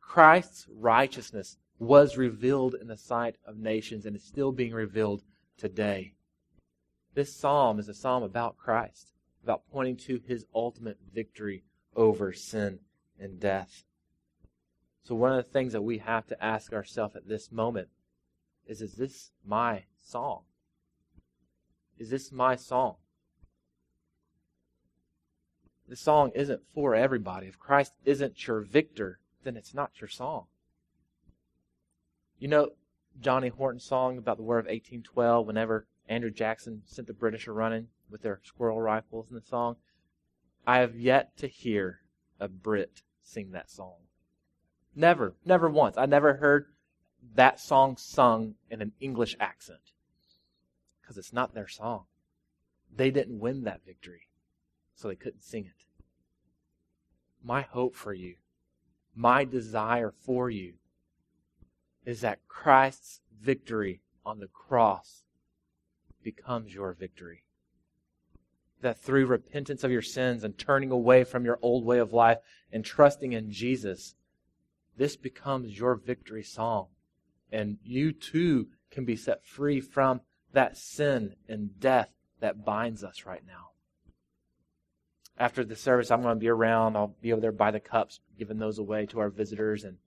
Christ's 0.03 0.67
righteousness 0.71 1.57
was 1.79 2.19
revealed 2.19 2.75
in 2.75 2.87
the 2.87 2.99
sight 2.99 3.37
of 3.47 3.57
nations 3.57 4.05
and 4.05 4.15
is 4.15 4.23
still 4.23 4.53
being 4.53 4.75
revealed 4.75 5.23
today. 5.57 6.13
This 7.15 7.35
psalm 7.35 7.79
is 7.79 7.89
a 7.89 7.95
psalm 7.95 8.23
about 8.23 8.59
Christ, 8.59 9.15
about 9.43 9.63
pointing 9.73 9.97
to 9.97 10.21
his 10.27 10.45
ultimate 10.55 10.99
victory 11.15 11.65
over 11.97 12.35
sin 12.35 12.81
and 13.19 13.41
death. 13.41 13.85
So, 15.05 15.15
one 15.15 15.33
of 15.33 15.45
the 15.45 15.51
things 15.51 15.75
that 15.75 15.83
we 15.83 15.99
have 15.99 16.27
to 16.29 16.45
ask 16.45 16.73
ourselves 16.73 17.15
at 17.15 17.29
this 17.29 17.53
moment 17.53 17.89
is 18.67 18.81
Is 18.81 18.95
this 18.95 19.31
my 19.45 19.85
song? 20.01 20.43
Is 21.99 22.11
this 22.11 22.33
my 22.33 22.57
song? 22.57 22.97
The 25.87 25.97
song 25.97 26.33
isn't 26.35 26.63
for 26.75 26.95
everybody. 26.95 27.47
If 27.47 27.59
Christ 27.59 27.93
isn't 28.07 28.47
your 28.47 28.63
victor, 28.63 29.21
then 29.43 29.57
it's 29.57 29.75
not 29.75 30.01
your 30.01 30.09
song. 30.09 30.47
You 32.39 32.49
know 32.49 32.71
Johnny 33.21 33.49
Horton's 33.49 33.85
song 33.85 34.17
about 34.17 34.39
the 34.39 34.43
War 34.43 34.59
of 34.59 34.65
1812 34.65 35.47
whenever 35.47 35.87
Andrew 36.09 36.31
Jackson 36.31 36.83
sent 36.87 37.07
the 37.07 37.13
British 37.13 37.47
a 37.47 37.53
running 37.53 37.89
with 38.11 38.23
their 38.23 38.41
squirrel 38.43 38.81
rifles 38.81 39.27
in 39.29 39.35
the 39.35 39.43
song? 39.43 39.77
I 40.67 40.79
have 40.79 40.97
yet 40.99 41.37
to 41.37 41.47
hear 41.47 42.01
a 42.41 42.49
Brit 42.49 43.03
sing 43.23 43.53
that 43.53 43.71
song. 43.71 44.04
Never, 44.95 45.35
never 45.45 45.69
once. 45.69 45.97
I 45.99 46.07
never 46.07 46.35
heard 46.35 46.67
that 47.35 47.61
song 47.61 47.97
sung 47.97 48.55
in 48.71 48.81
an 48.81 48.93
English 49.01 49.37
accent 49.41 49.93
because 51.01 51.19
it's 51.19 51.33
not 51.33 51.55
their 51.55 51.69
song. 51.69 52.05
They 52.95 53.11
didn't 53.11 53.41
win 53.41 53.65
that 53.65 53.85
victory, 53.85 54.29
so 54.95 55.09
they 55.09 55.17
couldn't 55.17 55.43
sing 55.43 55.65
it. 55.65 55.85
My 57.43 57.63
hope 57.63 57.95
for 57.95 58.15
you, 58.15 58.37
my 59.15 59.45
desire 59.45 60.13
for 60.17 60.49
you, 60.49 60.75
is 62.05 62.21
that 62.21 62.47
Christ's 62.47 63.21
victory 63.39 64.01
on 64.25 64.39
the 64.39 64.47
cross 64.47 65.25
becomes 66.23 66.75
your 66.75 66.93
victory. 66.93 67.45
That 68.81 68.99
through 68.99 69.27
repentance 69.27 69.85
of 69.85 69.91
your 69.91 70.03
sins 70.03 70.45
and 70.45 70.57
turning 70.57 70.91
away 70.91 71.25
from 71.25 71.45
your 71.45 71.59
old 71.63 71.85
way 71.85 71.99
of 71.99 72.13
life 72.13 72.39
and 72.73 72.85
trusting 72.85 73.33
in 73.33 73.51
Jesus, 73.51 74.15
this 74.97 75.17
becomes 75.17 75.79
your 75.79 75.95
victory 75.95 76.43
song. 76.43 76.89
And 77.51 77.79
you 77.85 78.13
too 78.13 78.69
can 78.91 79.05
be 79.05 79.17
set 79.17 79.45
free 79.45 79.81
from 79.81 80.21
that 80.53 80.77
sin 80.77 81.35
and 81.49 81.79
death 81.79 82.11
that 82.41 82.65
binds 82.65 83.05
us 83.05 83.27
right 83.27 83.43
now. 83.47 83.71
After 85.37 85.65
the 85.65 85.77
service, 85.77 86.11
I'm 86.11 86.23
going 86.23 86.37
to 86.37 86.41
be 86.41 86.49
around. 86.49 86.97
I'll 86.97 87.15
be 87.21 87.33
over 87.33 87.41
there 87.41 87.53
by 87.53 87.71
the 87.71 87.81
cups, 87.81 88.21
giving 88.39 88.59
those 88.59 88.79
away 88.79 89.07
to 89.07 89.21
our 89.21 89.31
visitors. 89.31 89.85
And, 89.85 89.99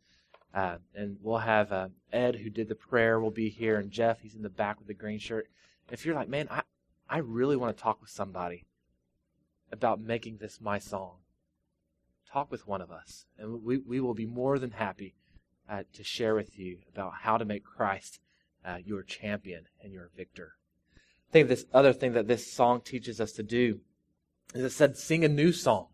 uh, 0.53 0.77
and 0.95 1.17
we'll 1.21 1.39
have 1.39 1.71
uh, 1.71 1.89
Ed, 2.13 2.35
who 2.35 2.49
did 2.49 2.69
the 2.69 2.75
prayer, 2.75 3.19
will 3.19 3.31
be 3.31 3.49
here. 3.49 3.77
And 3.77 3.91
Jeff, 3.91 4.21
he's 4.21 4.35
in 4.35 4.41
the 4.41 4.49
back 4.49 4.79
with 4.79 4.87
the 4.87 4.93
green 4.93 5.19
shirt. 5.19 5.47
If 5.91 6.05
you're 6.05 6.15
like, 6.15 6.29
man, 6.29 6.47
I, 6.49 6.61
I 7.09 7.19
really 7.19 7.55
want 7.55 7.75
to 7.75 7.81
talk 7.81 8.01
with 8.01 8.09
somebody 8.09 8.65
about 9.71 9.99
making 9.99 10.37
this 10.37 10.61
my 10.61 10.79
song, 10.79 11.17
talk 12.31 12.51
with 12.51 12.67
one 12.67 12.81
of 12.81 12.91
us, 12.91 13.25
and 13.37 13.63
we, 13.63 13.77
we 13.77 13.99
will 13.99 14.13
be 14.13 14.25
more 14.25 14.59
than 14.59 14.71
happy 14.71 15.15
uh, 15.69 15.83
to 15.93 16.03
share 16.03 16.35
with 16.35 16.57
you 16.57 16.79
about 16.91 17.13
how 17.21 17.37
to 17.37 17.45
make 17.45 17.63
Christ 17.63 18.19
uh, 18.65 18.77
your 18.83 19.03
champion 19.03 19.65
and 19.81 19.93
your 19.93 20.09
victor. 20.15 20.53
I 20.95 21.31
think 21.31 21.47
this 21.47 21.65
other 21.73 21.93
thing 21.93 22.13
that 22.13 22.27
this 22.27 22.51
song 22.51 22.81
teaches 22.81 23.19
us 23.19 23.33
to 23.33 23.43
do 23.43 23.79
is 24.53 24.63
it 24.63 24.69
said, 24.69 24.97
sing 24.97 25.25
a 25.25 25.29
new 25.29 25.51
song. 25.51 25.87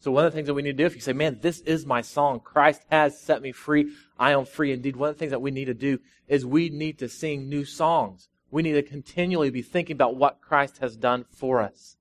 So 0.00 0.12
one 0.12 0.24
of 0.24 0.32
the 0.32 0.36
things 0.36 0.46
that 0.46 0.54
we 0.54 0.62
need 0.62 0.76
to 0.76 0.82
do, 0.82 0.86
if 0.86 0.94
you 0.94 1.00
say, 1.00 1.12
man, 1.12 1.38
this 1.42 1.58
is 1.60 1.84
my 1.84 2.00
song, 2.00 2.38
Christ 2.38 2.82
has 2.90 3.20
set 3.20 3.42
me 3.42 3.50
free, 3.50 3.92
I 4.18 4.32
am 4.32 4.44
free 4.44 4.72
indeed. 4.72 4.94
One 4.94 5.08
of 5.08 5.16
the 5.16 5.18
things 5.18 5.32
that 5.32 5.42
we 5.42 5.50
need 5.50 5.64
to 5.64 5.74
do 5.74 5.98
is 6.28 6.46
we 6.46 6.68
need 6.68 6.98
to 7.00 7.08
sing 7.08 7.48
new 7.48 7.64
songs. 7.64 8.28
We 8.50 8.62
need 8.62 8.74
to 8.74 8.82
continually 8.82 9.50
be 9.50 9.62
thinking 9.62 9.94
about 9.94 10.16
what 10.16 10.40
Christ 10.40 10.78
has 10.78 10.96
done 10.96 11.24
for 11.30 11.60
us. 11.60 11.96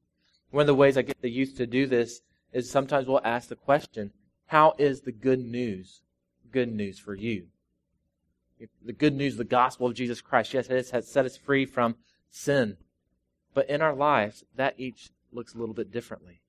One 0.52 0.62
of 0.62 0.68
the 0.68 0.76
ways 0.76 0.98
I 0.98 1.02
get 1.02 1.22
the 1.22 1.30
youth 1.30 1.58
to 1.58 1.66
do 1.66 1.88
this 1.88 2.22
is 2.58 2.70
sometimes 2.70 3.08
we'll 3.08 3.22
ask 3.24 3.50
the 3.50 3.56
question, 3.56 4.12
how 4.48 4.74
is 4.78 5.02
the 5.02 5.12
good 5.12 5.40
news 5.40 6.02
good 6.52 6.74
news 6.74 6.98
for 6.98 7.14
you? 7.14 7.48
The 8.84 8.94
good 8.94 9.14
news, 9.14 9.38
the 9.38 9.44
gospel 9.44 9.88
of 9.88 9.94
Jesus 9.94 10.22
Christ, 10.22 10.54
yes, 10.54 10.68
it 10.68 10.90
has 10.90 11.08
set 11.08 11.26
us 11.26 11.38
free 11.38 11.66
from 11.66 11.96
sin. 12.32 12.78
But 13.54 13.70
in 13.70 13.82
our 13.82 13.94
lives, 13.94 14.44
that 14.56 14.74
each 14.80 15.12
looks 15.32 15.54
a 15.54 15.58
little 15.60 15.76
bit 15.76 15.92
differently. 15.92 16.42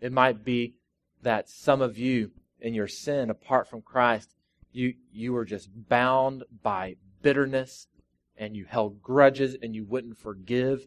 It 0.00 0.12
might 0.12 0.44
be 0.44 0.74
that 1.22 1.48
some 1.48 1.80
of 1.80 1.96
you, 1.96 2.32
in 2.60 2.74
your 2.74 2.88
sin, 2.88 3.30
apart 3.30 3.68
from 3.68 3.80
Christ, 3.80 4.34
you, 4.72 4.94
you 5.12 5.32
were 5.32 5.46
just 5.46 5.70
bound 5.88 6.44
by 6.62 6.96
bitterness 7.22 7.86
and 8.36 8.54
you 8.54 8.66
held 8.66 9.02
grudges 9.02 9.56
and 9.62 9.74
you 9.74 9.84
wouldn't 9.84 10.18
forgive. 10.18 10.86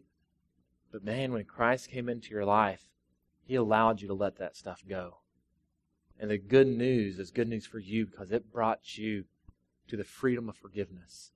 But 0.92 1.04
man, 1.04 1.32
when 1.32 1.44
Christ 1.44 1.90
came 1.90 2.08
into 2.08 2.30
your 2.30 2.44
life, 2.44 2.86
he 3.44 3.54
allowed 3.54 4.00
you 4.00 4.08
to 4.08 4.14
let 4.14 4.38
that 4.38 4.56
stuff 4.56 4.82
go. 4.88 5.18
And 6.18 6.30
the 6.30 6.38
good 6.38 6.66
news 6.66 7.18
is 7.18 7.30
good 7.30 7.48
news 7.48 7.66
for 7.66 7.78
you 7.78 8.06
because 8.06 8.30
it 8.30 8.52
brought 8.52 8.96
you 8.96 9.24
to 9.88 9.96
the 9.96 10.04
freedom 10.04 10.48
of 10.48 10.56
forgiveness. 10.56 11.32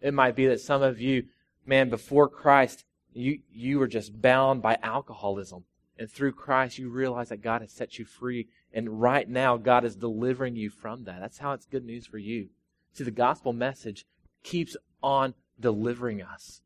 It 0.00 0.14
might 0.14 0.36
be 0.36 0.46
that 0.46 0.60
some 0.60 0.82
of 0.82 1.00
you, 1.00 1.24
man, 1.64 1.90
before 1.90 2.28
Christ, 2.28 2.84
you, 3.12 3.40
you 3.50 3.78
were 3.78 3.88
just 3.88 4.20
bound 4.20 4.62
by 4.62 4.78
alcoholism. 4.82 5.64
And 5.98 6.10
through 6.10 6.32
Christ, 6.32 6.78
you 6.78 6.90
realize 6.90 7.30
that 7.30 7.42
God 7.42 7.62
has 7.62 7.72
set 7.72 7.98
you 7.98 8.04
free. 8.04 8.48
And 8.72 9.00
right 9.00 9.28
now, 9.28 9.56
God 9.56 9.84
is 9.84 9.96
delivering 9.96 10.54
you 10.56 10.68
from 10.68 11.04
that. 11.04 11.20
That's 11.20 11.38
how 11.38 11.52
it's 11.52 11.66
good 11.66 11.84
news 11.84 12.06
for 12.06 12.18
you. 12.18 12.48
See, 12.92 13.04
the 13.04 13.10
gospel 13.10 13.52
message 13.52 14.06
keeps 14.42 14.76
on 15.02 15.34
delivering 15.58 16.22
us. 16.22 16.60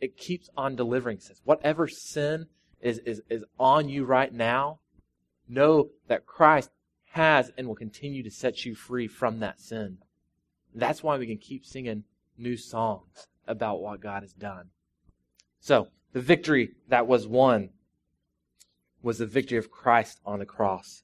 It 0.00 0.16
keeps 0.16 0.50
on 0.56 0.74
delivering 0.74 1.18
us. 1.18 1.40
Whatever 1.44 1.86
sin 1.86 2.46
is, 2.82 2.98
is, 2.98 3.22
is 3.30 3.44
on 3.58 3.88
you 3.88 4.04
right 4.04 4.32
now, 4.32 4.80
know 5.48 5.90
that 6.08 6.26
Christ 6.26 6.70
has 7.12 7.50
and 7.56 7.68
will 7.68 7.74
continue 7.74 8.22
to 8.22 8.30
set 8.30 8.64
you 8.64 8.74
free 8.74 9.06
from 9.06 9.40
that 9.40 9.60
sin. 9.60 9.98
That's 10.74 11.02
why 11.02 11.16
we 11.16 11.26
can 11.26 11.38
keep 11.38 11.64
singing 11.64 12.04
new 12.36 12.56
songs 12.56 13.28
about 13.46 13.80
what 13.80 14.00
God 14.00 14.22
has 14.22 14.32
done. 14.32 14.70
So, 15.60 15.88
the 16.12 16.20
victory 16.20 16.72
that 16.88 17.06
was 17.06 17.26
won 17.26 17.70
was 19.02 19.18
the 19.18 19.26
victory 19.26 19.58
of 19.58 19.70
Christ 19.70 20.20
on 20.24 20.38
the 20.38 20.46
cross. 20.46 21.02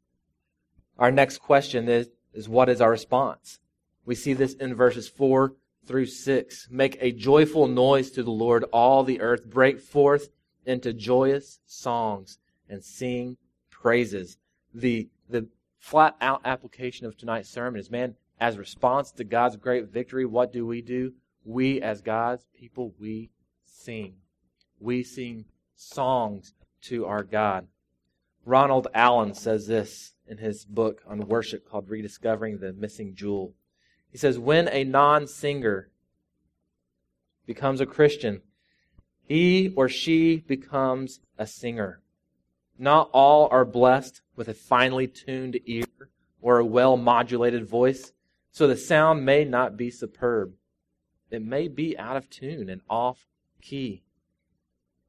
Our 0.99 1.11
next 1.11 1.39
question 1.39 1.89
is, 1.89 2.09
is 2.33 2.49
what 2.49 2.69
is 2.69 2.81
our 2.81 2.91
response? 2.91 3.59
We 4.05 4.15
see 4.15 4.33
this 4.33 4.55
in 4.55 4.75
verses 4.75 5.09
4 5.09 5.55
through 5.87 6.07
6. 6.07 6.69
Make 6.71 6.99
a 7.01 7.13
joyful 7.13 7.69
noise 7.69 8.11
to 8.13 8.23
the 8.23 8.31
Lord, 8.31 8.65
all 8.73 9.05
the 9.05 9.21
earth. 9.21 9.47
Break 9.47 9.81
forth 9.81 10.29
into 10.69 10.93
joyous 10.93 11.61
songs 11.67 12.39
and 12.69 12.85
sing 12.85 13.37
praises. 13.71 14.37
The, 14.75 15.09
the 15.29 15.49
flat 15.79 16.15
out 16.21 16.43
application 16.45 17.07
of 17.07 17.17
tonight's 17.17 17.49
sermon 17.49 17.81
is 17.81 17.91
man, 17.91 18.15
as 18.39 18.59
response 18.59 19.11
to 19.13 19.25
God's 19.25 19.57
great 19.57 19.89
victory, 19.89 20.25
what 20.25 20.53
do 20.53 20.67
we 20.67 20.83
do? 20.83 21.15
We, 21.45 21.81
as 21.81 22.03
God's 22.03 22.47
people, 22.55 22.95
we 23.01 23.31
sing. 23.65 24.15
We 24.79 25.03
sing 25.03 25.47
songs 25.75 26.55
to 26.83 27.07
our 27.07 27.25
God. 27.25 27.67
Ronald 28.45 28.89
Allen 28.95 29.35
says 29.35 29.67
this 29.67 30.15
in 30.27 30.39
his 30.39 30.65
book 30.65 31.03
on 31.07 31.27
worship 31.27 31.69
called 31.69 31.89
Rediscovering 31.89 32.59
the 32.59 32.73
Missing 32.73 33.15
Jewel. 33.15 33.55
He 34.11 34.19
says, 34.19 34.39
When 34.39 34.69
a 34.69 34.85
non 34.85 35.27
singer 35.27 35.91
becomes 37.47 37.81
a 37.81 37.87
Christian, 37.87 38.43
he 39.29 39.73
or 39.77 39.91
she 39.91 40.39
becomes 40.39 41.21
a 41.37 41.47
singer. 41.47 42.01
Not 42.79 43.11
all 43.13 43.49
are 43.51 43.67
blessed 43.67 44.23
with 44.35 44.49
a 44.49 44.55
finely 44.55 45.07
tuned 45.07 45.61
ear 45.67 45.85
or 46.41 46.59
a 46.59 46.65
well 46.65 46.97
modulated 46.97 47.69
voice, 47.69 48.13
so 48.51 48.67
the 48.67 48.77
sound 48.77 49.27
may 49.27 49.45
not 49.45 49.77
be 49.77 49.91
superb. 49.91 50.55
It 51.31 51.43
may 51.43 51.69
be 51.69 51.99
out 51.99 52.17
of 52.17 52.31
tune 52.31 52.71
and 52.71 52.81
off 52.89 53.27
key. 53.61 54.03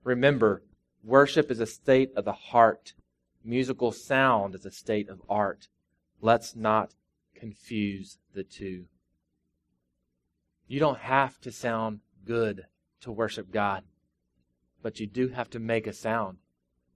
Remember, 0.03 0.63
worship 1.01 1.49
is 1.49 1.61
a 1.61 1.65
state 1.65 2.11
of 2.15 2.25
the 2.25 2.33
heart. 2.33 2.93
Musical 3.45 3.93
sound 3.93 4.53
is 4.53 4.65
a 4.65 4.71
state 4.71 5.07
of 5.07 5.21
art. 5.29 5.69
Let's 6.19 6.57
not 6.57 6.93
confuse 7.35 8.17
the 8.33 8.43
two. 8.43 8.85
You 10.67 10.79
don't 10.79 10.99
have 10.99 11.39
to 11.41 11.51
sound 11.51 12.01
good 12.25 12.65
to 13.01 13.11
worship 13.11 13.51
God, 13.51 13.83
but 14.81 14.99
you 14.99 15.07
do 15.07 15.29
have 15.29 15.49
to 15.49 15.59
make 15.59 15.87
a 15.87 15.93
sound 15.93 16.37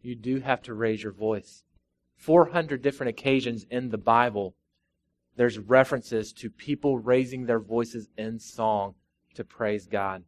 you 0.04 0.16
do 0.16 0.42
have 0.42 0.62
to 0.63 0.74
raise 0.74 1.02
your 1.02 1.13
voice. 1.13 1.63
400 2.18 2.82
different 2.82 3.10
occasions 3.10 3.66
in 3.72 3.90
the 3.90 3.98
Bible 3.98 4.54
there's 5.36 5.58
references 5.58 6.32
to 6.32 6.50
people 6.52 7.00
raising 7.00 7.48
their 7.48 7.60
voices 7.60 8.08
in 8.16 8.38
song 8.38 8.94
to 9.34 9.44
praise 9.44 9.88
God. 9.88 10.25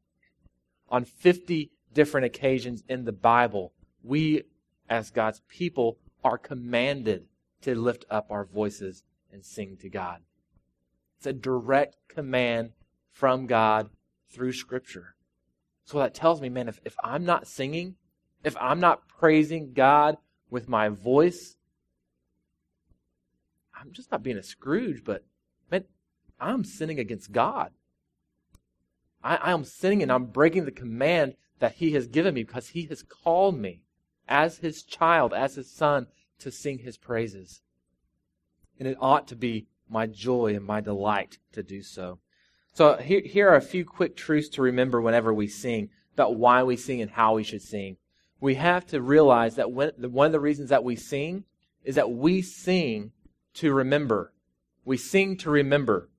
On 0.89 1.05
50 1.05 1.69
different 1.93 2.25
occasions 2.25 2.83
in 2.89 3.05
the 3.05 3.11
Bible, 3.11 3.71
we, 4.03 4.41
as 4.89 5.11
God's 5.11 5.41
people, 5.47 5.99
are 6.23 6.39
commanded 6.39 7.27
to 7.61 7.75
lift 7.75 8.03
up 8.09 8.25
our 8.31 8.45
voices 8.45 9.03
and 9.31 9.45
sing 9.45 9.77
to 9.81 9.89
God. 9.89 10.21
It's 11.17 11.27
a 11.27 11.33
direct 11.33 11.97
command 12.07 12.71
from 13.11 13.45
God 13.45 13.91
through 14.31 14.53
Scripture. 14.53 15.14
So 15.85 15.99
that 15.99 16.15
tells 16.15 16.41
me, 16.41 16.49
man, 16.49 16.67
if, 16.67 16.81
if 16.83 16.95
I'm 17.03 17.25
not 17.25 17.47
singing, 17.47 17.95
if 18.43 18.57
I'm 18.59 18.79
not 18.79 19.07
praising 19.07 19.73
God 19.73 20.17
with 20.49 20.67
my 20.67 20.89
voice, 20.89 21.57
I'm 23.79 23.91
just 23.91 24.11
not 24.11 24.23
being 24.23 24.37
a 24.37 24.43
Scrooge, 24.43 25.03
but 25.03 25.23
man, 25.69 25.85
I'm 26.39 26.63
sinning 26.63 26.99
against 26.99 27.31
God. 27.31 27.71
I, 29.23 29.35
I 29.35 29.51
am 29.51 29.63
sinning 29.63 30.01
and 30.01 30.11
I'm 30.11 30.25
breaking 30.25 30.65
the 30.65 30.71
command 30.71 31.35
that 31.59 31.73
He 31.73 31.91
has 31.91 32.07
given 32.07 32.33
me 32.33 32.43
because 32.43 32.69
He 32.69 32.85
has 32.85 33.03
called 33.03 33.57
me 33.57 33.81
as 34.27 34.57
His 34.57 34.81
child, 34.83 35.33
as 35.33 35.53
His 35.53 35.71
son, 35.71 36.07
to 36.39 36.51
sing 36.51 36.79
His 36.79 36.97
praises. 36.97 37.61
And 38.79 38.87
it 38.87 38.97
ought 38.99 39.27
to 39.27 39.35
be 39.35 39.67
my 39.87 40.07
joy 40.07 40.55
and 40.55 40.65
my 40.65 40.81
delight 40.81 41.37
to 41.51 41.61
do 41.61 41.83
so. 41.83 42.19
So 42.75 42.97
here, 42.97 43.21
here 43.21 43.49
are 43.49 43.55
a 43.55 43.61
few 43.61 43.85
quick 43.85 44.17
truths 44.17 44.49
to 44.49 44.61
remember 44.61 44.99
whenever 44.99 45.33
we 45.33 45.47
sing 45.47 45.91
about 46.13 46.35
why 46.35 46.61
we 46.61 46.75
sing 46.75 47.01
and 47.01 47.09
how 47.09 47.35
we 47.35 47.43
should 47.43 47.61
sing. 47.61 47.95
We 48.41 48.55
have 48.55 48.85
to 48.87 49.01
realize 49.01 49.55
that 49.55 49.71
when, 49.71 49.91
one 49.97 50.25
of 50.25 50.33
the 50.33 50.41
reasons 50.41 50.71
that 50.71 50.83
we 50.83 50.97
sing 50.97 51.45
is 51.85 51.95
that 51.95 52.11
we 52.11 52.41
sing 52.41 53.13
to 53.55 53.73
remember. 53.73 54.33
We 54.83 54.97
sing 54.97 55.37
to 55.37 55.49
remember. 55.49 56.09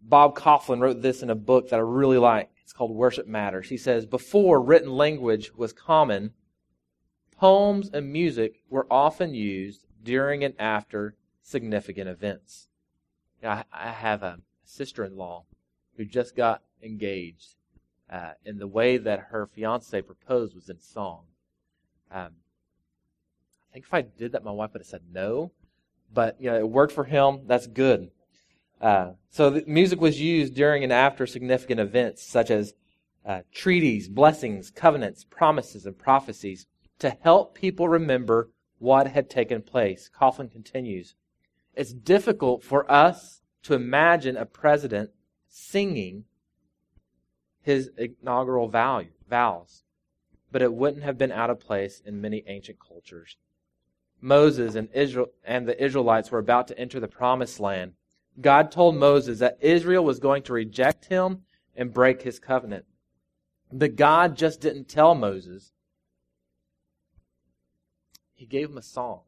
Bob 0.00 0.34
Kauflin 0.34 0.80
wrote 0.80 1.02
this 1.02 1.22
in 1.22 1.28
a 1.28 1.34
book 1.34 1.68
that 1.68 1.76
I 1.76 1.82
really 1.82 2.16
like. 2.16 2.50
It's 2.62 2.72
called 2.72 2.96
Worship 2.96 3.26
Matters. 3.26 3.68
He 3.68 3.76
says, 3.76 4.06
Before 4.06 4.62
written 4.62 4.92
language 4.92 5.52
was 5.54 5.74
common, 5.74 6.32
poems 7.36 7.90
and 7.92 8.10
music 8.10 8.62
were 8.70 8.86
often 8.90 9.34
used 9.34 9.84
during 10.02 10.42
and 10.42 10.54
after 10.58 11.16
significant 11.42 12.08
events. 12.08 12.68
I, 13.44 13.64
I 13.70 13.88
have 13.88 14.22
a 14.22 14.38
sister 14.70 15.04
in 15.04 15.16
law 15.16 15.44
who 15.96 16.04
just 16.04 16.36
got 16.36 16.62
engaged, 16.82 17.56
uh, 18.10 18.32
and 18.44 18.58
the 18.58 18.66
way 18.66 18.96
that 18.96 19.28
her 19.30 19.46
fiance 19.46 20.00
proposed 20.02 20.54
was 20.54 20.68
in 20.68 20.80
song. 20.80 21.24
Um, 22.10 22.30
I 23.70 23.72
think 23.72 23.84
if 23.84 23.94
I 23.94 24.02
did 24.02 24.32
that, 24.32 24.44
my 24.44 24.50
wife 24.50 24.72
would 24.72 24.82
have 24.82 24.86
said 24.88 25.02
no, 25.12 25.52
but 26.12 26.40
you 26.40 26.50
know, 26.50 26.58
it 26.58 26.68
worked 26.68 26.92
for 26.92 27.04
him. 27.04 27.42
That's 27.46 27.66
good. 27.66 28.10
Uh, 28.80 29.12
so 29.28 29.50
the 29.50 29.64
music 29.66 30.00
was 30.00 30.20
used 30.20 30.54
during 30.54 30.82
and 30.82 30.92
after 30.92 31.26
significant 31.26 31.78
events 31.78 32.26
such 32.26 32.50
as 32.50 32.72
uh, 33.26 33.42
treaties, 33.52 34.08
blessings, 34.08 34.70
covenants, 34.70 35.24
promises, 35.24 35.84
and 35.86 35.98
prophecies 35.98 36.66
to 36.98 37.16
help 37.22 37.54
people 37.54 37.88
remember 37.88 38.50
what 38.78 39.08
had 39.08 39.28
taken 39.28 39.60
place. 39.60 40.10
Kauflin 40.18 40.50
continues. 40.50 41.14
It's 41.74 41.92
difficult 41.92 42.64
for 42.64 42.90
us 42.90 43.39
to 43.62 43.74
imagine 43.74 44.36
a 44.36 44.46
president 44.46 45.10
singing 45.48 46.24
his 47.62 47.90
inaugural 47.96 48.68
vows, 48.68 49.84
but 50.50 50.62
it 50.62 50.72
wouldn't 50.72 51.02
have 51.02 51.18
been 51.18 51.32
out 51.32 51.50
of 51.50 51.60
place 51.60 52.02
in 52.04 52.20
many 52.20 52.42
ancient 52.46 52.78
cultures. 52.80 53.36
Moses 54.20 54.74
and 54.74 54.88
Israel 54.92 55.28
and 55.44 55.66
the 55.66 55.82
Israelites 55.82 56.30
were 56.30 56.38
about 56.38 56.68
to 56.68 56.78
enter 56.78 57.00
the 57.00 57.08
promised 57.08 57.60
land. 57.60 57.92
God 58.40 58.70
told 58.70 58.96
Moses 58.96 59.38
that 59.40 59.58
Israel 59.60 60.04
was 60.04 60.18
going 60.18 60.42
to 60.44 60.52
reject 60.52 61.06
him 61.06 61.42
and 61.74 61.92
break 61.92 62.22
his 62.22 62.38
covenant. 62.38 62.84
But 63.72 63.96
God 63.96 64.36
just 64.36 64.60
didn't 64.60 64.88
tell 64.88 65.14
Moses. 65.14 65.72
He 68.34 68.46
gave 68.46 68.70
him 68.70 68.78
a 68.78 68.82
song. 68.82 69.20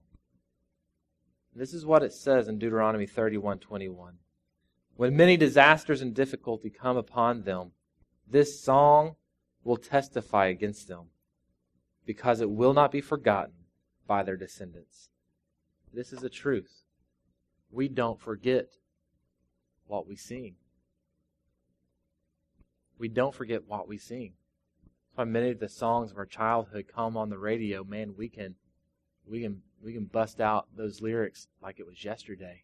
This 1.54 1.74
is 1.74 1.84
what 1.84 2.02
it 2.02 2.12
says 2.12 2.48
in 2.48 2.58
Deuteronomy 2.58 3.06
31:21. 3.06 4.18
When 5.02 5.16
many 5.16 5.36
disasters 5.36 6.00
and 6.00 6.14
difficulty 6.14 6.70
come 6.70 6.96
upon 6.96 7.42
them, 7.42 7.72
this 8.30 8.60
song 8.60 9.16
will 9.64 9.76
testify 9.76 10.46
against 10.46 10.86
them, 10.86 11.06
because 12.06 12.40
it 12.40 12.48
will 12.48 12.72
not 12.72 12.92
be 12.92 13.00
forgotten 13.00 13.64
by 14.06 14.22
their 14.22 14.36
descendants. 14.36 15.08
This 15.92 16.12
is 16.12 16.20
the 16.20 16.30
truth. 16.30 16.84
We 17.72 17.88
don't 17.88 18.20
forget 18.20 18.76
what 19.88 20.06
we 20.06 20.14
sing. 20.14 20.54
We 22.96 23.08
don't 23.08 23.34
forget 23.34 23.66
what 23.66 23.88
we 23.88 23.98
sing. 23.98 24.34
That's 24.84 25.16
why 25.16 25.24
many 25.24 25.50
of 25.50 25.58
the 25.58 25.68
songs 25.68 26.12
of 26.12 26.16
our 26.16 26.26
childhood 26.26 26.86
come 26.94 27.16
on 27.16 27.28
the 27.28 27.38
radio. 27.38 27.82
Man, 27.82 28.14
we 28.16 28.28
can, 28.28 28.54
we 29.26 29.42
can, 29.42 29.62
we 29.82 29.94
can 29.94 30.04
bust 30.04 30.40
out 30.40 30.68
those 30.76 31.02
lyrics 31.02 31.48
like 31.60 31.80
it 31.80 31.88
was 31.88 32.04
yesterday. 32.04 32.62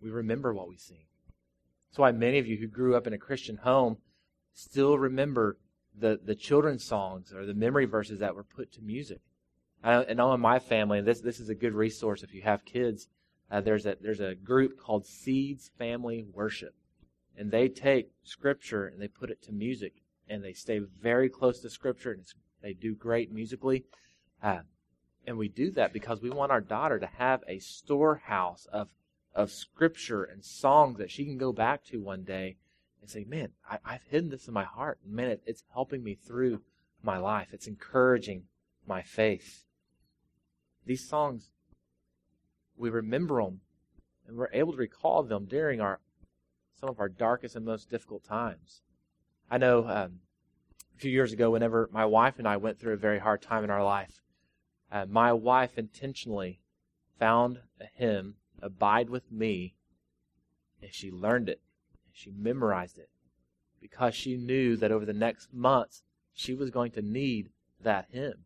We 0.00 0.10
remember 0.10 0.54
what 0.54 0.68
we 0.68 0.76
sing. 0.76 1.06
That's 1.94 2.00
why 2.00 2.10
many 2.10 2.40
of 2.40 2.48
you 2.48 2.56
who 2.56 2.66
grew 2.66 2.96
up 2.96 3.06
in 3.06 3.12
a 3.12 3.18
Christian 3.18 3.58
home 3.58 3.98
still 4.52 4.98
remember 4.98 5.58
the, 5.96 6.18
the 6.20 6.34
children's 6.34 6.82
songs 6.82 7.32
or 7.32 7.46
the 7.46 7.54
memory 7.54 7.84
verses 7.84 8.18
that 8.18 8.34
were 8.34 8.42
put 8.42 8.72
to 8.72 8.82
music. 8.82 9.20
I, 9.80 10.04
I 10.04 10.12
know 10.14 10.34
in 10.34 10.40
my 10.40 10.58
family, 10.58 11.02
this, 11.02 11.20
this 11.20 11.38
is 11.38 11.50
a 11.50 11.54
good 11.54 11.72
resource 11.72 12.24
if 12.24 12.34
you 12.34 12.42
have 12.42 12.64
kids, 12.64 13.06
uh, 13.48 13.60
there's 13.60 13.86
a 13.86 13.96
there's 14.00 14.18
a 14.18 14.34
group 14.34 14.76
called 14.76 15.06
Seeds 15.06 15.70
Family 15.78 16.26
Worship, 16.32 16.74
and 17.38 17.52
they 17.52 17.68
take 17.68 18.10
Scripture 18.24 18.88
and 18.88 19.00
they 19.00 19.06
put 19.06 19.30
it 19.30 19.40
to 19.44 19.52
music, 19.52 19.92
and 20.28 20.42
they 20.42 20.52
stay 20.52 20.80
very 21.00 21.28
close 21.28 21.60
to 21.60 21.70
Scripture, 21.70 22.10
and 22.10 22.24
they 22.60 22.72
do 22.72 22.96
great 22.96 23.30
musically. 23.30 23.84
Uh, 24.42 24.62
and 25.28 25.38
we 25.38 25.46
do 25.46 25.70
that 25.70 25.92
because 25.92 26.20
we 26.20 26.30
want 26.30 26.50
our 26.50 26.60
daughter 26.60 26.98
to 26.98 27.06
have 27.18 27.44
a 27.46 27.60
storehouse 27.60 28.66
of 28.72 28.88
of 29.34 29.50
Scripture 29.50 30.22
and 30.24 30.44
songs 30.44 30.98
that 30.98 31.10
she 31.10 31.24
can 31.24 31.38
go 31.38 31.52
back 31.52 31.84
to 31.84 32.00
one 32.00 32.22
day 32.22 32.56
and 33.00 33.10
say, 33.10 33.24
"Man, 33.24 33.50
I, 33.68 33.78
have 33.84 34.04
hidden 34.08 34.30
this 34.30 34.48
in 34.48 34.54
my 34.54 34.64
heart, 34.64 34.98
man, 35.04 35.28
it, 35.28 35.42
it's 35.46 35.64
helping 35.72 36.02
me 36.02 36.14
through 36.14 36.62
my 37.02 37.18
life. 37.18 37.48
It's 37.52 37.66
encouraging 37.66 38.44
my 38.86 39.02
faith." 39.02 39.64
These 40.86 41.08
songs 41.08 41.50
we 42.76 42.90
remember 42.90 43.42
them 43.42 43.60
and 44.26 44.36
we're 44.36 44.48
able 44.52 44.72
to 44.72 44.78
recall 44.78 45.22
them 45.22 45.44
during 45.46 45.80
our 45.80 46.00
some 46.80 46.88
of 46.88 46.98
our 46.98 47.08
darkest 47.08 47.54
and 47.56 47.64
most 47.64 47.88
difficult 47.88 48.24
times. 48.24 48.82
I 49.50 49.58
know 49.58 49.86
um, 49.86 50.20
a 50.96 50.98
few 50.98 51.10
years 51.10 51.32
ago, 51.32 51.50
whenever 51.50 51.88
my 51.92 52.04
wife 52.04 52.38
and 52.38 52.48
I 52.48 52.56
went 52.56 52.78
through 52.78 52.94
a 52.94 52.98
very 52.98 53.20
hard 53.20 53.42
time 53.42 53.62
in 53.62 53.70
our 53.70 53.84
life, 53.84 54.20
uh, 54.90 55.06
my 55.08 55.32
wife 55.32 55.78
intentionally 55.78 56.60
found 57.18 57.60
a 57.80 57.86
hymn, 57.94 58.34
"Abide 58.62 59.10
with 59.10 59.30
Me," 59.30 59.74
and 60.80 60.92
she 60.92 61.10
learned 61.10 61.48
it. 61.48 61.60
And 62.06 62.14
she 62.14 62.30
memorized 62.30 62.98
it 62.98 63.10
because 63.80 64.14
she 64.14 64.36
knew 64.36 64.76
that 64.76 64.92
over 64.92 65.04
the 65.04 65.12
next 65.12 65.52
months 65.52 66.02
she 66.32 66.54
was 66.54 66.70
going 66.70 66.90
to 66.92 67.02
need 67.02 67.50
that 67.80 68.06
hymn. 68.10 68.44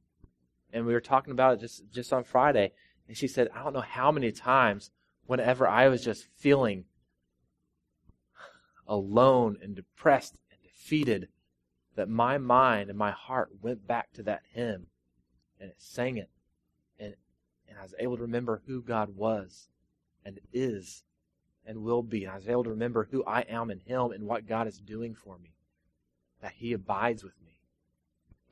And 0.73 0.85
we 0.85 0.92
were 0.92 1.01
talking 1.01 1.33
about 1.33 1.55
it 1.55 1.61
just 1.61 1.90
just 1.90 2.12
on 2.12 2.25
Friday. 2.25 2.73
And 3.07 3.16
she 3.16 3.29
said, 3.29 3.49
I 3.55 3.62
don't 3.62 3.73
know 3.73 3.81
how 3.81 4.12
many 4.12 4.33
times, 4.33 4.90
whenever 5.27 5.66
I 5.66 5.88
was 5.88 6.05
just 6.05 6.27
feeling 6.37 6.85
alone 8.87 9.59
and 9.62 9.75
depressed 9.75 10.38
and 10.51 10.61
defeated, 10.62 11.29
that 11.94 12.09
my 12.09 12.38
mind 12.38 12.90
and 12.90 12.99
my 12.99 13.11
heart 13.11 13.51
went 13.62 13.87
back 13.87 14.12
to 14.12 14.23
that 14.25 14.42
hymn 14.53 14.87
and 15.61 15.71
it 15.71 15.77
sang 15.79 16.16
it. 16.16 16.31
And, 16.99 17.14
and 17.68 17.79
I 17.79 17.83
was 17.83 17.94
able 17.99 18.16
to 18.16 18.23
remember 18.23 18.62
who 18.66 18.83
God 18.83 19.16
was 19.16 19.68
and 20.29 20.41
is 20.53 21.03
and 21.67 21.83
will 21.83 22.03
be. 22.03 22.25
And 22.25 22.33
I 22.33 22.37
was 22.37 22.49
able 22.49 22.64
to 22.64 22.71
remember 22.71 23.09
who 23.11 23.25
I 23.25 23.41
am 23.41 23.71
in 23.71 23.81
Him 23.81 24.12
and 24.12 24.27
what 24.27 24.47
God 24.47 24.67
is 24.67 24.79
doing 24.79 25.14
for 25.14 25.38
me. 25.38 25.55
That 26.43 26.53
He 26.57 26.73
abides 26.73 27.25
with 27.25 27.35
me. 27.45 27.61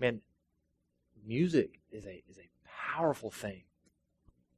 Man, 0.00 0.22
music 1.24 1.80
is 1.92 2.06
a, 2.06 2.22
is 2.28 2.38
a 2.38 2.50
powerful 2.66 3.30
thing. 3.30 3.64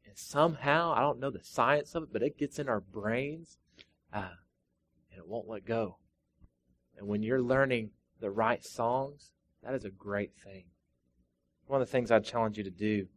And 0.07 0.17
somehow, 0.17 0.95
I 0.97 1.01
don't 1.01 1.21
know 1.21 1.31
the 1.31 1.43
science 1.43 1.95
of 1.95 2.05
it, 2.05 2.13
but 2.13 2.23
it 2.23 2.39
gets 2.39 2.59
in 2.59 2.69
our 2.69 2.81
brains 2.81 3.59
uh, 4.13 4.37
and 5.11 5.19
it 5.19 5.27
won't 5.27 5.49
let 5.49 5.67
go. 5.67 5.97
And 6.97 7.07
when 7.07 7.23
you're 7.23 7.43
learning 7.43 7.91
the 8.21 8.31
right 8.31 8.65
songs, 8.65 9.33
that 9.63 9.75
is 9.75 9.85
a 9.85 9.91
great 9.91 10.33
thing. 10.43 10.65
One 11.67 11.83
of 11.83 11.87
the 11.87 11.93
things 11.93 12.11
I'd 12.11 12.25
challenge 12.25 12.59
you 12.59 12.65
to 12.65 12.71
do 12.71 13.09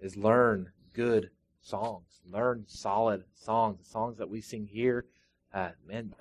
is 0.00 0.16
learn 0.16 0.72
good 0.92 1.30
songs, 1.68 2.20
learn 2.26 2.64
solid 2.66 3.24
songs, 3.34 3.78
the 3.78 3.84
songs 3.84 4.18
that 4.18 4.28
we 4.28 4.40
sing 4.40 4.68
here. 4.70 5.04
Uh, 5.52 5.70
man, 5.86 6.14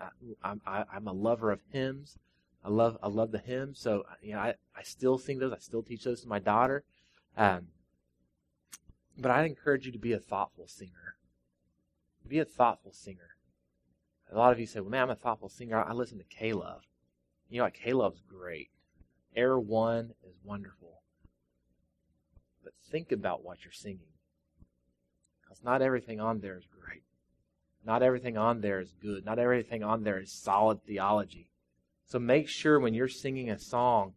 I, 0.43 0.53
I, 0.65 0.83
I'm 0.93 1.07
a 1.07 1.13
lover 1.13 1.51
of 1.51 1.60
hymns. 1.71 2.17
I 2.63 2.69
love 2.69 2.97
I 3.01 3.07
love 3.07 3.31
the 3.31 3.39
hymns, 3.39 3.79
so 3.79 4.03
you 4.21 4.33
know 4.33 4.39
I, 4.39 4.55
I 4.75 4.83
still 4.83 5.17
sing 5.17 5.39
those. 5.39 5.53
I 5.53 5.60
still 5.60 5.83
teach 5.83 6.03
those 6.03 6.21
to 6.21 6.27
my 6.27 6.39
daughter. 6.39 6.83
Um, 7.38 7.67
but 9.17 9.31
I'd 9.31 9.45
encourage 9.45 9.86
you 9.86 9.91
to 9.91 9.99
be 9.99 10.13
a 10.13 10.19
thoughtful 10.19 10.67
singer. 10.67 11.15
Be 12.27 12.39
a 12.39 12.45
thoughtful 12.45 12.91
singer. 12.91 13.38
A 14.31 14.38
lot 14.38 14.51
of 14.51 14.60
you 14.60 14.65
say, 14.65 14.81
well, 14.81 14.89
man, 14.89 15.03
I'm 15.03 15.10
a 15.12 15.15
thoughtful 15.15 15.49
singer. 15.49 15.81
I 15.81 15.93
listen 15.93 16.17
to 16.17 16.23
K-Love. 16.25 16.81
You 17.49 17.60
know 17.60 17.63
what? 17.63 17.73
K-Love's 17.73 18.21
great. 18.27 18.69
Air 19.36 19.57
One 19.57 20.12
is 20.27 20.36
wonderful. 20.43 21.01
But 22.63 22.73
think 22.91 23.12
about 23.12 23.45
what 23.45 23.63
you're 23.63 23.71
singing. 23.71 24.16
Because 25.57 25.65
not 25.65 25.81
everything 25.81 26.19
on 26.19 26.39
there 26.39 26.57
is 26.57 26.67
great. 26.67 27.03
Not 27.85 28.03
everything 28.03 28.37
on 28.37 28.61
there 28.61 28.79
is 28.79 28.93
good. 29.01 29.25
Not 29.25 29.39
everything 29.39 29.83
on 29.83 30.03
there 30.03 30.19
is 30.19 30.31
solid 30.31 30.83
theology. 30.83 31.49
So 32.05 32.19
make 32.19 32.47
sure 32.47 32.79
when 32.79 32.93
you're 32.93 33.07
singing 33.07 33.49
a 33.49 33.57
song 33.57 34.13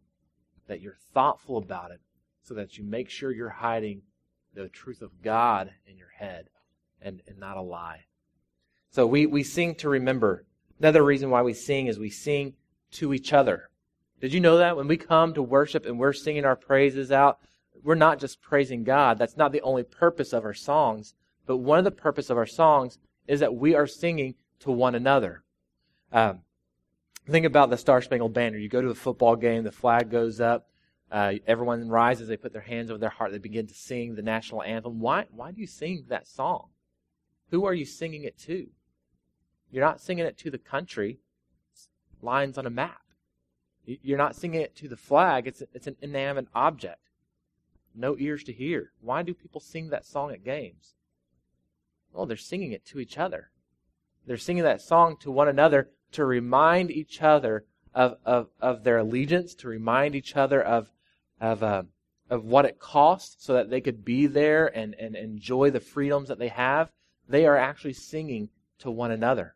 that 0.67 0.81
you're 0.81 0.97
thoughtful 1.13 1.57
about 1.57 1.91
it 1.91 1.99
so 2.43 2.53
that 2.53 2.77
you 2.77 2.83
make 2.83 3.09
sure 3.09 3.31
you're 3.31 3.49
hiding 3.49 4.03
the 4.53 4.67
truth 4.69 5.01
of 5.01 5.21
God 5.23 5.71
in 5.87 5.97
your 5.97 6.11
head 6.15 6.49
and, 7.01 7.21
and 7.27 7.39
not 7.39 7.57
a 7.57 7.61
lie. 7.61 8.05
So 8.91 9.07
we, 9.07 9.25
we 9.25 9.43
sing 9.43 9.75
to 9.75 9.89
remember. 9.89 10.45
Another 10.79 11.03
reason 11.03 11.29
why 11.29 11.41
we 11.41 11.53
sing 11.53 11.87
is 11.87 11.97
we 11.97 12.09
sing 12.09 12.53
to 12.91 13.13
each 13.13 13.33
other. 13.33 13.69
Did 14.19 14.33
you 14.33 14.39
know 14.39 14.57
that? 14.57 14.77
When 14.77 14.87
we 14.87 14.97
come 14.97 15.33
to 15.33 15.41
worship 15.41 15.85
and 15.85 15.97
we're 15.97 16.13
singing 16.13 16.45
our 16.45 16.55
praises 16.55 17.11
out, 17.11 17.39
we're 17.83 17.95
not 17.95 18.19
just 18.19 18.41
praising 18.41 18.83
God. 18.83 19.17
That's 19.17 19.37
not 19.37 19.51
the 19.51 19.61
only 19.61 19.83
purpose 19.83 20.33
of 20.33 20.45
our 20.45 20.53
songs. 20.53 21.15
But 21.45 21.57
one 21.57 21.79
of 21.79 21.85
the 21.85 21.91
purpose 21.91 22.29
of 22.29 22.37
our 22.37 22.45
songs 22.45 22.97
is 23.27 23.39
that 23.39 23.55
we 23.55 23.75
are 23.75 23.87
singing 23.87 24.35
to 24.59 24.71
one 24.71 24.95
another. 24.95 25.43
Um, 26.11 26.41
think 27.27 27.45
about 27.45 27.69
the 27.69 27.77
Star 27.77 28.01
Spangled 28.01 28.33
Banner. 28.33 28.57
You 28.57 28.69
go 28.69 28.81
to 28.81 28.89
a 28.89 28.95
football 28.95 29.35
game, 29.35 29.63
the 29.63 29.71
flag 29.71 30.09
goes 30.09 30.39
up, 30.41 30.67
uh, 31.11 31.33
everyone 31.47 31.89
rises, 31.89 32.27
they 32.27 32.37
put 32.37 32.53
their 32.53 32.61
hands 32.61 32.89
over 32.89 32.97
their 32.97 33.09
heart, 33.09 33.31
they 33.31 33.37
begin 33.37 33.67
to 33.67 33.73
sing 33.73 34.15
the 34.15 34.21
national 34.21 34.63
anthem. 34.63 34.99
Why, 34.99 35.25
why 35.31 35.51
do 35.51 35.59
you 35.59 35.67
sing 35.67 36.05
that 36.09 36.27
song? 36.27 36.69
Who 37.49 37.65
are 37.65 37.73
you 37.73 37.85
singing 37.85 38.23
it 38.23 38.37
to? 38.39 38.67
You're 39.71 39.83
not 39.83 40.01
singing 40.01 40.25
it 40.25 40.37
to 40.39 40.49
the 40.49 40.57
country, 40.57 41.19
it's 41.73 41.89
lines 42.21 42.57
on 42.57 42.65
a 42.65 42.69
map. 42.69 43.01
You're 43.85 44.17
not 44.17 44.35
singing 44.35 44.61
it 44.61 44.75
to 44.77 44.87
the 44.87 44.97
flag, 44.97 45.47
it's, 45.47 45.63
it's 45.73 45.87
an 45.87 45.97
inanimate 46.01 46.47
object. 46.53 47.09
No 47.93 48.15
ears 48.17 48.43
to 48.45 48.53
hear. 48.53 48.91
Why 49.01 49.21
do 49.21 49.33
people 49.33 49.59
sing 49.59 49.89
that 49.89 50.05
song 50.05 50.31
at 50.31 50.45
games? 50.45 50.95
Well, 52.13 52.25
they're 52.25 52.37
singing 52.37 52.71
it 52.71 52.85
to 52.87 52.99
each 52.99 53.17
other. 53.17 53.49
They're 54.25 54.37
singing 54.37 54.63
that 54.63 54.81
song 54.81 55.17
to 55.21 55.31
one 55.31 55.47
another 55.47 55.89
to 56.11 56.25
remind 56.25 56.91
each 56.91 57.21
other 57.21 57.65
of, 57.93 58.17
of, 58.25 58.47
of 58.59 58.83
their 58.83 58.97
allegiance, 58.97 59.55
to 59.55 59.67
remind 59.67 60.15
each 60.15 60.35
other 60.35 60.61
of, 60.61 60.91
of, 61.39 61.63
uh, 61.63 61.83
of 62.29 62.45
what 62.45 62.65
it 62.65 62.79
costs 62.79 63.43
so 63.45 63.53
that 63.53 63.69
they 63.69 63.81
could 63.81 64.05
be 64.05 64.27
there 64.27 64.67
and, 64.67 64.93
and 64.95 65.15
enjoy 65.15 65.69
the 65.69 65.79
freedoms 65.79 66.27
that 66.29 66.39
they 66.39 66.49
have. 66.49 66.91
They 67.27 67.45
are 67.45 67.57
actually 67.57 67.93
singing 67.93 68.49
to 68.79 68.91
one 68.91 69.11
another. 69.11 69.55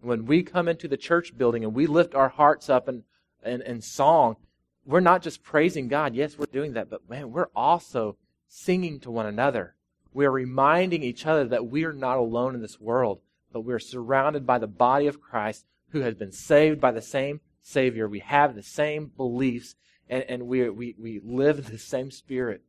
When 0.00 0.26
we 0.26 0.42
come 0.42 0.68
into 0.68 0.88
the 0.88 0.96
church 0.96 1.36
building 1.36 1.64
and 1.64 1.74
we 1.74 1.86
lift 1.86 2.14
our 2.14 2.28
hearts 2.28 2.68
up 2.68 2.88
in, 2.88 3.04
in, 3.44 3.62
in 3.62 3.80
song, 3.80 4.36
we're 4.84 5.00
not 5.00 5.22
just 5.22 5.42
praising 5.42 5.88
God. 5.88 6.14
Yes, 6.14 6.36
we're 6.36 6.46
doing 6.46 6.74
that, 6.74 6.90
but 6.90 7.08
man, 7.08 7.32
we're 7.32 7.48
also 7.56 8.16
singing 8.48 9.00
to 9.00 9.10
one 9.10 9.26
another. 9.26 9.74
We're 10.14 10.30
reminding 10.30 11.02
each 11.02 11.26
other 11.26 11.44
that 11.48 11.66
we 11.66 11.84
are 11.84 11.92
not 11.92 12.18
alone 12.18 12.54
in 12.54 12.62
this 12.62 12.80
world, 12.80 13.20
but 13.52 13.62
we're 13.62 13.80
surrounded 13.80 14.46
by 14.46 14.58
the 14.58 14.68
body 14.68 15.08
of 15.08 15.20
Christ 15.20 15.66
who 15.90 16.00
has 16.00 16.14
been 16.14 16.32
saved 16.32 16.80
by 16.80 16.92
the 16.92 17.02
same 17.02 17.40
Savior. 17.60 18.08
We 18.08 18.20
have 18.20 18.54
the 18.54 18.62
same 18.62 19.10
beliefs 19.16 19.74
and, 20.08 20.24
and 20.28 20.46
we, 20.46 20.68
we, 20.70 20.94
we 20.98 21.20
live 21.22 21.70
the 21.70 21.78
same 21.78 22.10
spirit. 22.10 22.62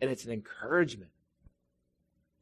And 0.00 0.10
it's 0.10 0.24
an 0.24 0.32
encouragement. 0.32 1.10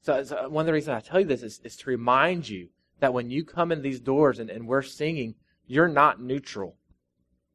So, 0.03 0.23
so 0.25 0.49
one 0.49 0.63
of 0.63 0.67
the 0.67 0.73
reasons 0.73 0.97
I 0.97 1.01
tell 1.01 1.21
you 1.21 1.27
this 1.27 1.43
is, 1.43 1.61
is 1.65 1.77
to 1.77 1.91
remind 1.91 2.49
you 2.49 2.69
that 3.01 3.15
when 3.15 3.31
you 3.31 3.45
come 3.45 3.73
in 3.73 3.83
these 3.83 4.01
doors 4.01 4.39
and, 4.39 4.51
and 4.51 4.67
we're 4.67 4.83
singing, 4.83 5.35
you're 5.67 5.89
not 5.89 6.21
neutral. 6.21 6.77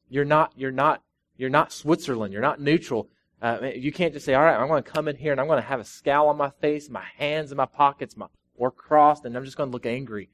You're 0.09 0.25
not, 0.25 0.53
you're 0.55 0.71
not, 0.71 1.03
you're 1.35 1.49
not 1.49 1.71
Switzerland. 1.71 2.33
You're 2.33 2.41
not 2.41 2.61
neutral. 2.61 3.09
Uh, 3.41 3.71
you 3.75 3.91
can't 3.91 4.13
just 4.13 4.25
say, 4.25 4.33
all 4.33 4.43
right, 4.43 4.59
I'm 4.59 4.67
going 4.67 4.81
to 4.81 4.89
come 4.89 5.07
in 5.07 5.15
here 5.15 5.31
and 5.31 5.39
I'm 5.39 5.47
going 5.47 5.61
to 5.61 5.67
have 5.67 5.79
a 5.79 5.85
scowl 5.85 6.29
on 6.29 6.37
my 6.37 6.49
face, 6.49 6.89
my 6.89 7.05
hands 7.17 7.51
in 7.51 7.57
my 7.57 7.65
pockets, 7.65 8.17
my 8.17 8.27
or 8.55 8.71
crossed, 8.71 9.25
and 9.25 9.37
I'm 9.37 9.45
just 9.45 9.57
going 9.57 9.69
to 9.69 9.73
look 9.73 9.85
angry. 9.85 10.29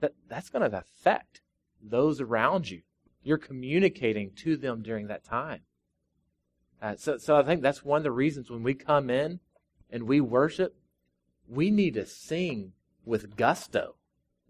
That 0.00 0.14
that's 0.28 0.48
going 0.48 0.68
to 0.68 0.78
affect 0.78 1.42
those 1.82 2.20
around 2.20 2.70
you. 2.70 2.82
You're 3.22 3.38
communicating 3.38 4.30
to 4.36 4.56
them 4.56 4.82
during 4.82 5.08
that 5.08 5.24
time. 5.24 5.60
Uh, 6.80 6.94
so, 6.96 7.18
so 7.18 7.36
I 7.36 7.42
think 7.42 7.60
that's 7.60 7.84
one 7.84 7.98
of 7.98 8.04
the 8.04 8.10
reasons 8.12 8.50
when 8.50 8.62
we 8.62 8.74
come 8.74 9.10
in 9.10 9.40
and 9.90 10.04
we 10.04 10.20
worship, 10.20 10.76
we 11.48 11.70
need 11.70 11.94
to 11.94 12.06
sing 12.06 12.72
with 13.04 13.36
gusto. 13.36 13.96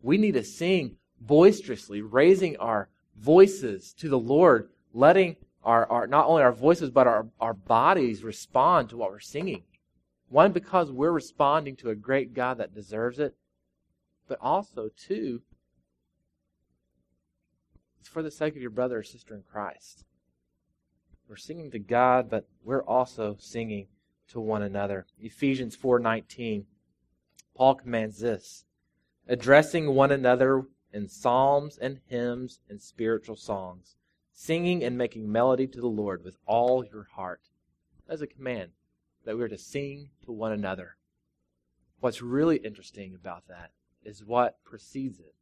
We 0.03 0.19
need 0.19 0.35
to 0.35 0.45
sing 0.45 0.97
boisterously, 1.21 2.03
raising 2.03 2.57
our 2.59 2.89
voices 3.17 3.93
to 3.95 4.09
the 4.09 4.19
Lord, 4.19 4.69
letting 4.93 5.37
our, 5.65 5.87
our 5.91 6.07
not 6.07 6.27
only 6.27 6.43
our 6.43 6.53
voices 6.53 6.91
but 6.91 7.07
our, 7.07 7.27
our 7.41 7.55
bodies 7.55 8.23
respond 8.23 8.89
to 8.91 8.97
what 8.97 9.11
we're 9.11 9.21
singing. 9.21 9.65
One, 10.29 10.53
because 10.53 10.93
we're 10.93 11.13
responding 11.13 11.77
to 11.77 11.91
a 11.91 11.95
great 11.95 12.35
God 12.35 12.59
that 12.59 12.75
deserves 12.75 13.19
it, 13.19 13.35
but 14.29 14.39
also, 14.43 14.91
two, 14.95 15.41
it's 17.99 18.09
for 18.09 18.23
the 18.23 18.31
sake 18.31 18.55
of 18.55 18.61
your 18.61 18.71
brother 18.71 18.99
or 18.99 19.03
sister 19.03 19.35
in 19.35 19.43
Christ. 19.51 20.05
We're 21.29 21.37
singing 21.37 21.71
to 21.71 21.79
God, 21.79 22.31
but 22.31 22.47
we're 22.63 22.85
also 22.85 23.37
singing 23.39 23.89
to 24.29 24.41
one 24.41 24.63
another. 24.63 25.07
Ephesians 25.19 25.77
4:19 25.77 26.67
Paul 27.55 27.75
commands 27.75 28.21
this, 28.21 28.65
addressing 29.27 29.95
one 29.95 30.13
another 30.13 30.67
in 30.93 31.09
psalms 31.09 31.77
and 31.77 32.01
hymns 32.07 32.61
and 32.69 32.81
spiritual 32.81 33.37
songs, 33.37 33.97
singing 34.39 34.85
and 34.85 34.97
making 34.97 35.31
melody 35.31 35.67
to 35.67 35.81
the 35.81 35.89
Lord 35.89 36.23
with 36.23 36.37
all 36.47 36.85
your 36.85 37.09
heart. 37.17 37.41
That's 38.07 38.23
a 38.23 38.27
command 38.27 38.71
that 39.25 39.37
we're 39.37 39.49
to 39.49 39.59
sing 39.59 40.11
to 40.25 40.31
one 40.31 40.53
another. 40.53 40.97
What's 41.99 42.23
really 42.23 42.59
interesting 42.59 43.17
about 43.17 43.49
that 43.49 43.73
is 44.05 44.25
what 44.25 44.63
precedes 44.63 45.19
it, 45.19 45.35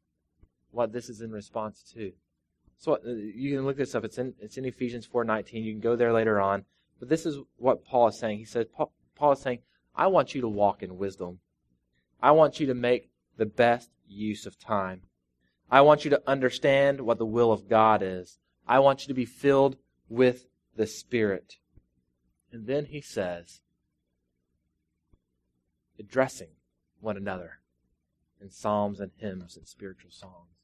what 0.71 0.95
this 0.95 1.11
is 1.11 1.21
in 1.21 1.31
response 1.31 1.85
to. 1.93 2.13
So 2.79 2.95
uh, 2.95 3.11
you 3.11 3.55
can 3.55 3.67
look 3.67 3.77
this 3.77 3.95
up. 3.95 4.03
It's 4.03 4.17
in 4.17 4.35
it's 4.41 4.57
in 4.57 4.65
Ephesians 4.65 5.07
4:19. 5.07 5.63
You 5.63 5.73
can 5.73 5.81
go 5.81 5.95
there 5.95 6.15
later 6.15 6.41
on. 6.41 6.65
But 6.99 7.11
this 7.11 7.27
is 7.27 7.39
what 7.59 7.85
Paul 7.85 8.09
is 8.09 8.19
saying. 8.19 8.39
He 8.39 8.45
says 8.47 8.65
Paul, 8.75 8.93
Paul 9.15 9.33
is 9.33 9.41
saying, 9.41 9.59
"I 9.95 10.07
want 10.07 10.35
you 10.35 10.41
to 10.41 10.49
walk 10.49 10.83
in 10.83 10.97
wisdom. 10.97 11.41
I 12.23 12.31
want 12.31 12.61
you 12.61 12.67
to 12.67 12.75
make 12.75 13.11
the 13.37 13.47
best 13.47 13.91
use 14.09 14.47
of 14.47 14.59
time. 14.59 15.03
I 15.71 15.83
want 15.83 16.05
you 16.05 16.11
to 16.13 16.23
understand 16.27 17.03
what 17.03 17.19
the 17.19 17.27
will 17.27 17.53
of 17.53 17.69
God 17.69 18.03
is. 18.03 18.39
I 18.67 18.79
want 18.81 19.03
you 19.03 19.09
to 19.09 19.15
be 19.15 19.25
filled 19.25 19.77
with 20.09 20.47
the 20.75 20.87
Spirit. 20.87 21.57
And 22.53 22.67
then 22.67 22.87
he 22.87 23.01
says, 23.01 23.61
addressing 25.99 26.51
one 27.01 27.17
another 27.17 27.61
in 28.41 28.51
psalms 28.51 29.01
and 29.01 29.11
hymns 29.17 29.57
and 29.57 29.67
spiritual 29.67 30.11
songs. 30.11 30.57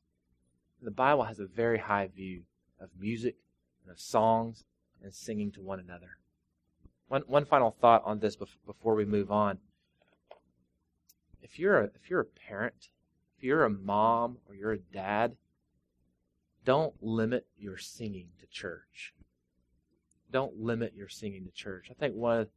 And 0.81 0.87
the 0.87 0.93
Bible 0.95 1.25
has 1.25 1.39
a 1.39 1.47
very 1.47 1.79
high 1.79 2.09
view 2.09 2.43
of 2.81 2.91
music 2.99 3.37
and 3.83 3.93
of 3.93 4.01
songs 4.01 4.65
and 5.03 5.15
singing 5.15 5.53
to 5.53 5.61
one 5.61 5.81
another. 5.81 6.19
One, 7.09 7.23
one 7.27 7.45
final 7.45 7.77
thought 7.81 8.03
on 8.05 8.19
this 8.19 8.37
before 8.37 8.95
we 8.95 9.05
move 9.05 9.31
on. 9.31 9.59
If 11.43 11.59
you're 11.59 11.81
a, 11.81 11.85
if 11.85 12.09
you're 12.09 12.21
a 12.21 12.25
parent, 12.25 12.89
if 13.37 13.45
you're 13.45 13.65
a 13.65 13.71
mom 13.71 14.39
or 14.49 14.55
you're 14.55 14.73
a 14.73 14.79
dad, 14.79 15.37
don't 16.65 16.95
limit 17.03 17.47
your 17.59 17.77
singing 17.77 18.29
to 18.39 18.47
church. 18.47 19.13
Don't 20.31 20.61
limit 20.61 20.95
your 20.95 21.09
singing 21.09 21.45
to 21.45 21.51
church. 21.51 21.89
I 21.91 21.95
think 21.95 22.15
one 22.15 22.41
of 22.41 22.49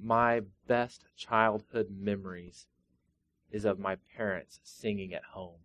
my 0.00 0.42
best 0.66 1.04
childhood 1.16 1.88
memories 1.96 2.66
is 3.50 3.64
of 3.64 3.78
my 3.78 3.96
parents 4.16 4.60
singing 4.64 5.14
at 5.14 5.22
home, 5.32 5.60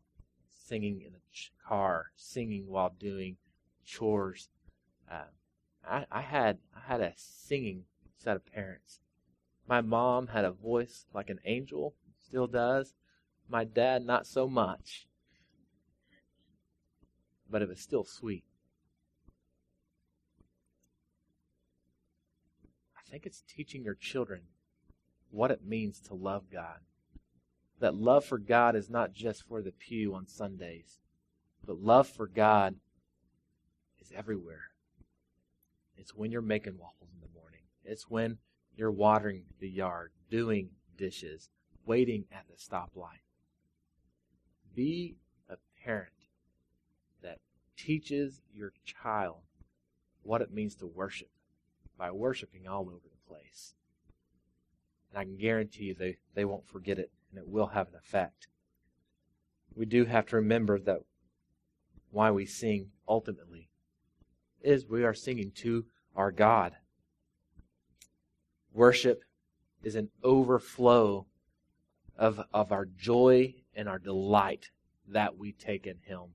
singing 0.53 1.01
in 1.01 1.13
the 1.13 1.19
car, 1.67 2.11
singing 2.15 2.67
while 2.67 2.93
doing 2.99 3.37
chores. 3.83 4.49
Uh, 5.11 5.23
I, 5.87 6.05
I 6.11 6.21
had 6.21 6.59
I 6.75 6.91
had 6.91 7.01
a 7.01 7.13
singing 7.15 7.85
set 8.15 8.35
of 8.35 8.45
parents. 8.45 8.99
My 9.67 9.81
mom 9.81 10.27
had 10.27 10.45
a 10.45 10.51
voice 10.51 11.05
like 11.13 11.29
an 11.29 11.39
angel, 11.45 11.95
still 12.17 12.47
does. 12.47 12.93
My 13.47 13.63
dad, 13.63 14.05
not 14.05 14.27
so 14.27 14.47
much 14.47 15.08
but 17.49 17.61
it 17.61 17.69
was 17.69 17.79
still 17.79 18.03
sweet. 18.03 18.43
I 22.97 23.11
think 23.11 23.25
it's 23.25 23.43
teaching 23.47 23.83
your 23.83 23.95
children 23.95 24.41
what 25.31 25.51
it 25.51 25.65
means 25.65 25.99
to 26.01 26.13
love 26.13 26.43
God. 26.51 26.79
That 27.79 27.95
love 27.95 28.25
for 28.25 28.37
God 28.37 28.75
is 28.75 28.89
not 28.89 29.13
just 29.13 29.47
for 29.47 29.61
the 29.61 29.71
pew 29.71 30.13
on 30.13 30.27
Sundays, 30.27 30.99
but 31.65 31.77
love 31.77 32.07
for 32.07 32.27
God 32.27 32.75
is 33.99 34.11
everywhere. 34.15 34.71
It's 35.97 36.15
when 36.15 36.31
you're 36.31 36.41
making 36.41 36.77
waffles 36.77 37.09
in 37.13 37.21
the 37.21 37.39
morning. 37.39 37.61
It's 37.83 38.09
when 38.09 38.37
you're 38.75 38.91
watering 38.91 39.45
the 39.59 39.69
yard, 39.69 40.11
doing 40.29 40.69
dishes, 40.97 41.49
waiting 41.85 42.25
at 42.31 42.45
the 42.47 42.55
stoplight. 42.55 43.23
be 44.75 45.15
a 45.49 45.55
parent 45.83 46.13
teaches 47.85 48.41
your 48.53 48.73
child 48.83 49.37
what 50.23 50.41
it 50.41 50.53
means 50.53 50.75
to 50.75 50.85
worship 50.85 51.29
by 51.97 52.11
worshiping 52.11 52.67
all 52.67 52.87
over 52.89 53.07
the 53.11 53.33
place. 53.33 53.73
And 55.11 55.19
I 55.19 55.23
can 55.23 55.37
guarantee 55.37 55.85
you 55.85 55.93
they, 55.93 56.17
they 56.35 56.45
won't 56.45 56.67
forget 56.67 56.99
it, 56.99 57.11
and 57.31 57.39
it 57.39 57.47
will 57.47 57.67
have 57.67 57.87
an 57.87 57.95
effect. 57.95 58.47
We 59.75 59.85
do 59.85 60.05
have 60.05 60.25
to 60.27 60.35
remember 60.35 60.79
that 60.79 60.99
why 62.11 62.31
we 62.31 62.45
sing 62.45 62.91
ultimately 63.07 63.69
is 64.61 64.85
we 64.85 65.03
are 65.03 65.13
singing 65.13 65.51
to 65.55 65.85
our 66.15 66.31
God. 66.31 66.73
Worship 68.73 69.23
is 69.83 69.95
an 69.95 70.09
overflow 70.23 71.25
of, 72.17 72.41
of 72.53 72.71
our 72.71 72.85
joy 72.85 73.55
and 73.73 73.87
our 73.87 73.99
delight 73.99 74.69
that 75.07 75.37
we 75.37 75.53
take 75.53 75.87
in 75.87 75.97
Him. 76.05 76.33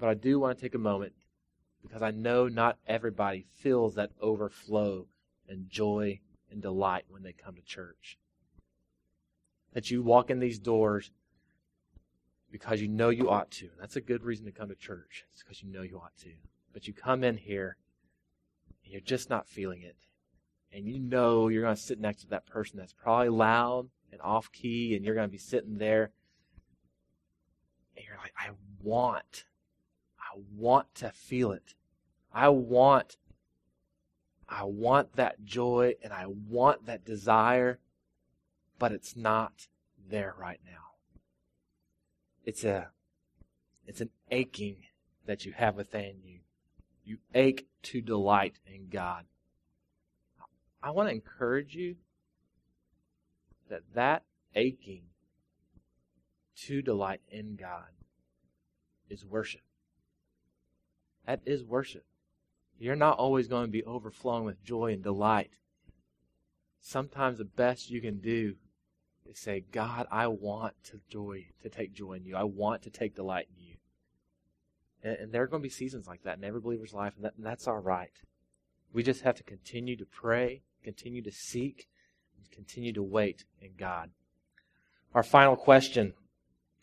But 0.00 0.08
I 0.08 0.14
do 0.14 0.40
want 0.40 0.56
to 0.56 0.62
take 0.62 0.74
a 0.74 0.78
moment 0.78 1.12
because 1.82 2.00
I 2.00 2.10
know 2.10 2.48
not 2.48 2.78
everybody 2.86 3.46
feels 3.52 3.94
that 3.94 4.12
overflow 4.20 5.06
and 5.46 5.68
joy 5.68 6.20
and 6.50 6.62
delight 6.62 7.04
when 7.08 7.22
they 7.22 7.34
come 7.34 7.54
to 7.54 7.62
church. 7.62 8.18
That 9.74 9.90
you 9.90 10.02
walk 10.02 10.30
in 10.30 10.40
these 10.40 10.58
doors 10.58 11.12
because 12.50 12.80
you 12.80 12.88
know 12.88 13.10
you 13.10 13.28
ought 13.28 13.50
to. 13.52 13.68
That's 13.78 13.96
a 13.96 14.00
good 14.00 14.24
reason 14.24 14.46
to 14.46 14.52
come 14.52 14.70
to 14.70 14.74
church. 14.74 15.26
It's 15.32 15.42
because 15.42 15.62
you 15.62 15.70
know 15.70 15.82
you 15.82 15.98
ought 15.98 16.16
to. 16.22 16.32
But 16.72 16.88
you 16.88 16.94
come 16.94 17.22
in 17.22 17.36
here 17.36 17.76
and 18.82 18.92
you're 18.92 19.02
just 19.02 19.28
not 19.28 19.46
feeling 19.46 19.82
it. 19.82 19.96
And 20.72 20.86
you 20.86 20.98
know 20.98 21.48
you're 21.48 21.62
going 21.62 21.76
to 21.76 21.80
sit 21.80 22.00
next 22.00 22.22
to 22.22 22.28
that 22.28 22.46
person 22.46 22.78
that's 22.78 22.94
probably 22.94 23.28
loud 23.28 23.90
and 24.10 24.20
off 24.22 24.50
key, 24.50 24.96
and 24.96 25.04
you're 25.04 25.14
going 25.14 25.28
to 25.28 25.32
be 25.32 25.38
sitting 25.38 25.78
there. 25.78 26.10
And 27.96 28.06
you're 28.06 28.16
like, 28.16 28.32
I 28.36 28.50
want, 28.82 29.44
I 30.30 30.38
want 30.56 30.94
to 30.96 31.10
feel 31.10 31.52
it. 31.52 31.74
I 32.32 32.48
want, 32.50 33.16
I 34.48 34.64
want 34.64 35.16
that 35.16 35.44
joy 35.44 35.94
and 36.02 36.12
I 36.12 36.26
want 36.26 36.86
that 36.86 37.04
desire, 37.04 37.80
but 38.78 38.92
it's 38.92 39.16
not 39.16 39.66
there 40.08 40.34
right 40.38 40.60
now. 40.64 40.70
It's 42.44 42.64
a, 42.64 42.90
it's 43.86 44.00
an 44.00 44.10
aching 44.30 44.76
that 45.26 45.44
you 45.44 45.52
have 45.52 45.76
within 45.76 46.16
you. 46.24 46.40
You 47.04 47.18
ache 47.34 47.66
to 47.84 48.00
delight 48.00 48.58
in 48.66 48.88
God. 48.88 49.24
I 50.82 50.90
want 50.92 51.08
to 51.08 51.14
encourage 51.14 51.74
you 51.74 51.96
that 53.68 53.82
that 53.94 54.22
aching 54.54 55.02
to 56.56 56.82
delight 56.82 57.20
in 57.30 57.56
God 57.56 57.88
is 59.08 59.24
worship. 59.24 59.62
That 61.26 61.40
is 61.46 61.62
worship. 61.62 62.04
You're 62.78 62.96
not 62.96 63.18
always 63.18 63.46
going 63.46 63.66
to 63.66 63.70
be 63.70 63.84
overflowing 63.84 64.44
with 64.44 64.64
joy 64.64 64.92
and 64.92 65.02
delight. 65.02 65.50
Sometimes 66.80 67.38
the 67.38 67.44
best 67.44 67.90
you 67.90 68.00
can 68.00 68.20
do 68.20 68.54
is 69.26 69.38
say, 69.38 69.64
God, 69.70 70.06
I 70.10 70.28
want 70.28 70.74
to 70.84 71.00
joy 71.10 71.46
to 71.62 71.68
take 71.68 71.92
joy 71.92 72.14
in 72.14 72.24
you. 72.24 72.36
I 72.36 72.44
want 72.44 72.82
to 72.82 72.90
take 72.90 73.14
delight 73.14 73.48
in 73.54 73.64
you. 73.64 73.74
And, 75.02 75.16
and 75.18 75.32
there 75.32 75.42
are 75.42 75.46
going 75.46 75.62
to 75.62 75.68
be 75.68 75.72
seasons 75.72 76.06
like 76.06 76.22
that 76.22 76.38
in 76.38 76.44
every 76.44 76.60
believer's 76.60 76.94
life, 76.94 77.12
and, 77.16 77.24
that, 77.24 77.34
and 77.36 77.44
that's 77.44 77.68
all 77.68 77.78
right. 77.78 78.12
We 78.92 79.02
just 79.02 79.22
have 79.22 79.36
to 79.36 79.42
continue 79.42 79.96
to 79.96 80.06
pray, 80.06 80.62
continue 80.82 81.22
to 81.22 81.32
seek, 81.32 81.86
and 82.36 82.50
continue 82.50 82.92
to 82.94 83.02
wait 83.02 83.44
in 83.60 83.72
God. 83.78 84.10
Our 85.14 85.22
final 85.22 85.56
question 85.56 86.14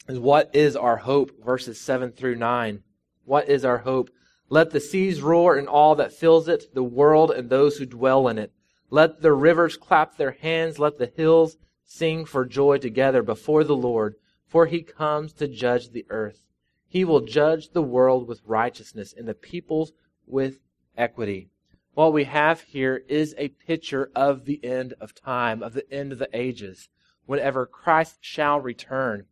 is 0.07 0.19
what 0.19 0.49
is 0.53 0.75
our 0.75 0.97
hope? 0.97 1.31
Verses 1.43 1.79
7 1.81 2.11
through 2.11 2.35
9. 2.35 2.83
What 3.25 3.49
is 3.49 3.65
our 3.65 3.79
hope? 3.79 4.09
Let 4.49 4.71
the 4.71 4.79
seas 4.79 5.21
roar 5.21 5.57
and 5.57 5.67
all 5.67 5.95
that 5.95 6.13
fills 6.13 6.47
it, 6.47 6.73
the 6.73 6.83
world 6.83 7.31
and 7.31 7.49
those 7.49 7.77
who 7.77 7.85
dwell 7.85 8.27
in 8.27 8.37
it. 8.37 8.51
Let 8.89 9.21
the 9.21 9.33
rivers 9.33 9.75
clap 9.75 10.15
their 10.15 10.31
hands. 10.31 10.79
Let 10.79 10.97
the 10.97 11.11
hills 11.15 11.57
sing 11.83 12.25
for 12.25 12.45
joy 12.45 12.77
together 12.77 13.21
before 13.21 13.63
the 13.63 13.75
Lord, 13.75 14.15
for 14.45 14.65
he 14.65 14.81
comes 14.81 15.33
to 15.33 15.47
judge 15.47 15.89
the 15.89 16.05
earth. 16.09 16.41
He 16.87 17.03
will 17.03 17.21
judge 17.21 17.71
the 17.71 17.81
world 17.81 18.27
with 18.27 18.41
righteousness 18.45 19.13
and 19.17 19.27
the 19.27 19.33
peoples 19.33 19.91
with 20.25 20.59
equity. 20.97 21.49
What 21.93 22.13
we 22.13 22.23
have 22.25 22.61
here 22.61 23.03
is 23.09 23.35
a 23.37 23.49
picture 23.49 24.11
of 24.15 24.45
the 24.45 24.63
end 24.63 24.93
of 25.01 25.13
time, 25.13 25.61
of 25.61 25.73
the 25.73 25.91
end 25.91 26.13
of 26.13 26.19
the 26.19 26.29
ages, 26.31 26.87
whenever 27.25 27.65
Christ 27.65 28.19
shall 28.21 28.61
return. 28.61 29.25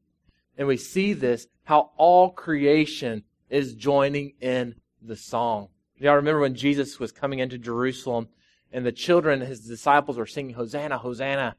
And 0.58 0.68
we 0.68 0.76
see 0.76 1.14
this, 1.14 1.48
how 1.66 1.92
all 1.96 2.32
creation 2.32 3.24
is 3.50 3.76
joining 3.76 4.34
in 4.42 4.76
the 5.08 5.16
song. 5.16 5.70
Y'all 5.98 6.16
remember 6.16 6.42
when 6.42 6.56
Jesus 6.56 7.00
was 7.00 7.12
coming 7.12 7.40
into 7.40 7.58
Jerusalem 7.58 8.28
and 8.72 8.86
the 8.86 8.92
children, 8.92 9.42
his 9.42 9.62
disciples 9.62 10.18
were 10.18 10.26
singing, 10.26 10.56
Hosanna, 10.56 10.98
Hosanna. 10.98 11.56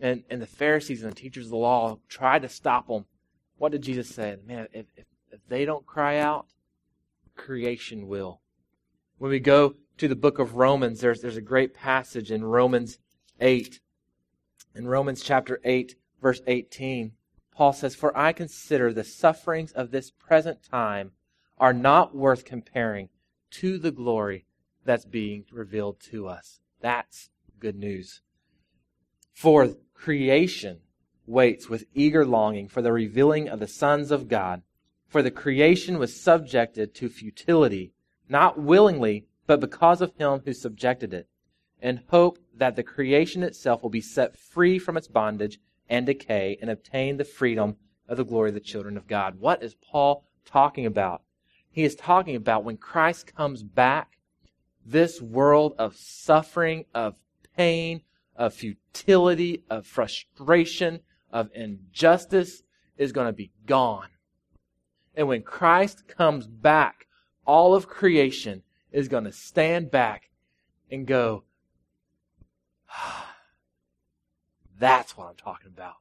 And, 0.00 0.24
and 0.28 0.42
the 0.42 0.46
Pharisees 0.46 1.02
and 1.02 1.12
the 1.12 1.16
teachers 1.16 1.46
of 1.46 1.50
the 1.50 1.56
law 1.56 1.98
tried 2.08 2.42
to 2.42 2.48
stop 2.48 2.88
them. 2.88 3.04
What 3.58 3.72
did 3.72 3.82
Jesus 3.82 4.08
say? 4.08 4.36
Man, 4.44 4.66
if, 4.72 4.86
if, 4.96 5.04
if 5.30 5.40
they 5.48 5.64
don't 5.64 5.86
cry 5.86 6.18
out, 6.18 6.46
creation 7.36 8.08
will. 8.08 8.40
When 9.18 9.30
we 9.30 9.38
go 9.38 9.74
to 9.98 10.08
the 10.08 10.16
book 10.16 10.38
of 10.38 10.56
Romans, 10.56 11.00
there's, 11.00 11.20
there's 11.20 11.36
a 11.36 11.42
great 11.42 11.74
passage 11.74 12.32
in 12.32 12.44
Romans 12.44 12.98
8. 13.40 13.80
In 14.74 14.88
Romans 14.88 15.22
chapter 15.22 15.60
8, 15.64 15.94
verse 16.20 16.40
18, 16.46 17.12
Paul 17.54 17.72
says, 17.72 17.94
For 17.94 18.16
I 18.16 18.32
consider 18.32 18.92
the 18.92 19.04
sufferings 19.04 19.70
of 19.72 19.90
this 19.90 20.10
present 20.10 20.64
time 20.68 21.12
are 21.64 21.72
not 21.72 22.14
worth 22.14 22.44
comparing 22.44 23.08
to 23.50 23.78
the 23.78 23.90
glory 23.90 24.44
that's 24.84 25.06
being 25.06 25.46
revealed 25.50 25.98
to 25.98 26.28
us. 26.28 26.60
That's 26.82 27.30
good 27.58 27.74
news. 27.74 28.20
For 29.32 29.74
creation 29.94 30.80
waits 31.26 31.70
with 31.70 31.86
eager 31.94 32.26
longing 32.26 32.68
for 32.68 32.82
the 32.82 32.92
revealing 32.92 33.48
of 33.48 33.60
the 33.60 33.66
sons 33.66 34.10
of 34.10 34.28
God. 34.28 34.60
For 35.08 35.22
the 35.22 35.30
creation 35.30 35.98
was 35.98 36.20
subjected 36.20 36.94
to 36.96 37.08
futility, 37.08 37.94
not 38.28 38.60
willingly, 38.60 39.24
but 39.46 39.58
because 39.60 40.02
of 40.02 40.14
him 40.18 40.42
who 40.44 40.52
subjected 40.52 41.14
it, 41.14 41.28
and 41.80 42.02
hope 42.08 42.38
that 42.54 42.76
the 42.76 42.82
creation 42.82 43.42
itself 43.42 43.82
will 43.82 43.88
be 43.88 44.02
set 44.02 44.36
free 44.36 44.78
from 44.78 44.98
its 44.98 45.08
bondage 45.08 45.58
and 45.88 46.04
decay 46.04 46.58
and 46.60 46.68
obtain 46.68 47.16
the 47.16 47.24
freedom 47.24 47.76
of 48.06 48.18
the 48.18 48.24
glory 48.26 48.50
of 48.50 48.54
the 48.54 48.60
children 48.60 48.98
of 48.98 49.06
God. 49.06 49.40
What 49.40 49.62
is 49.62 49.74
Paul 49.76 50.26
talking 50.44 50.84
about? 50.84 51.22
He 51.74 51.82
is 51.82 51.96
talking 51.96 52.36
about 52.36 52.62
when 52.62 52.76
Christ 52.76 53.34
comes 53.34 53.64
back, 53.64 54.16
this 54.86 55.20
world 55.20 55.74
of 55.76 55.96
suffering, 55.96 56.84
of 56.94 57.16
pain, 57.56 58.02
of 58.36 58.54
futility, 58.54 59.64
of 59.68 59.84
frustration, 59.84 61.00
of 61.32 61.50
injustice 61.52 62.62
is 62.96 63.10
going 63.10 63.26
to 63.26 63.32
be 63.32 63.50
gone. 63.66 64.06
And 65.16 65.26
when 65.26 65.42
Christ 65.42 66.06
comes 66.06 66.46
back, 66.46 67.08
all 67.44 67.74
of 67.74 67.88
creation 67.88 68.62
is 68.92 69.08
going 69.08 69.24
to 69.24 69.32
stand 69.32 69.90
back 69.90 70.30
and 70.92 71.08
go, 71.08 71.42
that's 74.78 75.16
what 75.16 75.26
I'm 75.26 75.34
talking 75.34 75.72
about. 75.74 75.96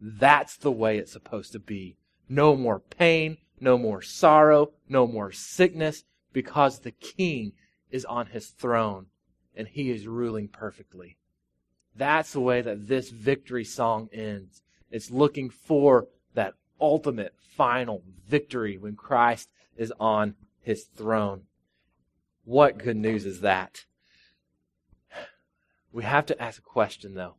That's 0.00 0.56
the 0.56 0.72
way 0.72 0.96
it's 0.96 1.12
supposed 1.12 1.52
to 1.52 1.58
be. 1.58 1.98
No 2.26 2.56
more 2.56 2.80
pain, 2.80 3.36
no 3.60 3.78
more 3.78 4.02
sorrow, 4.02 4.72
no 4.88 5.06
more 5.06 5.32
sickness, 5.32 6.04
because 6.32 6.80
the 6.80 6.90
king 6.90 7.52
is 7.90 8.04
on 8.04 8.26
his 8.26 8.48
throne 8.48 9.06
and 9.54 9.68
he 9.68 9.90
is 9.90 10.06
ruling 10.06 10.48
perfectly. 10.48 11.16
That's 11.96 12.32
the 12.32 12.40
way 12.40 12.60
that 12.60 12.88
this 12.88 13.10
victory 13.10 13.64
song 13.64 14.08
ends. 14.12 14.62
It's 14.90 15.10
looking 15.10 15.48
for 15.48 16.08
that 16.34 16.54
ultimate 16.80 17.34
final 17.56 18.02
victory 18.26 18.76
when 18.76 18.96
Christ 18.96 19.48
is 19.76 19.92
on 20.00 20.34
his 20.60 20.84
throne. 20.84 21.42
What 22.44 22.78
good 22.78 22.96
news 22.96 23.24
is 23.24 23.40
that? 23.40 23.84
We 25.92 26.02
have 26.02 26.26
to 26.26 26.42
ask 26.42 26.58
a 26.58 26.62
question 26.62 27.14
though. 27.14 27.36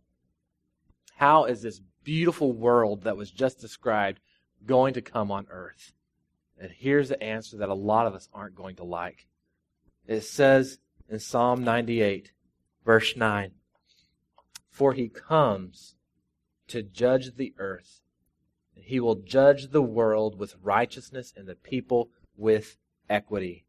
How 1.17 1.45
is 1.45 1.61
this 1.61 1.81
beautiful 2.03 2.53
world 2.53 3.03
that 3.03 3.17
was 3.17 3.31
just 3.31 3.59
described 3.59 4.19
going 4.65 4.93
to 4.93 5.01
come 5.01 5.31
on 5.31 5.47
earth? 5.49 5.91
And 6.59 6.71
here's 6.71 7.09
the 7.09 7.21
answer 7.21 7.57
that 7.57 7.69
a 7.69 7.73
lot 7.73 8.07
of 8.07 8.13
us 8.13 8.29
aren't 8.33 8.55
going 8.55 8.75
to 8.77 8.83
like. 8.83 9.27
It 10.07 10.21
says 10.21 10.79
in 11.09 11.19
Psalm 11.19 11.63
98, 11.63 12.31
verse 12.85 13.15
9, 13.15 13.51
For 14.69 14.93
he 14.93 15.09
comes 15.09 15.95
to 16.67 16.81
judge 16.81 17.35
the 17.35 17.53
earth, 17.57 18.01
and 18.75 18.85
he 18.85 18.99
will 18.99 19.15
judge 19.15 19.69
the 19.69 19.81
world 19.81 20.39
with 20.39 20.55
righteousness 20.61 21.33
and 21.35 21.47
the 21.47 21.55
people 21.55 22.09
with 22.37 22.77
equity. 23.09 23.65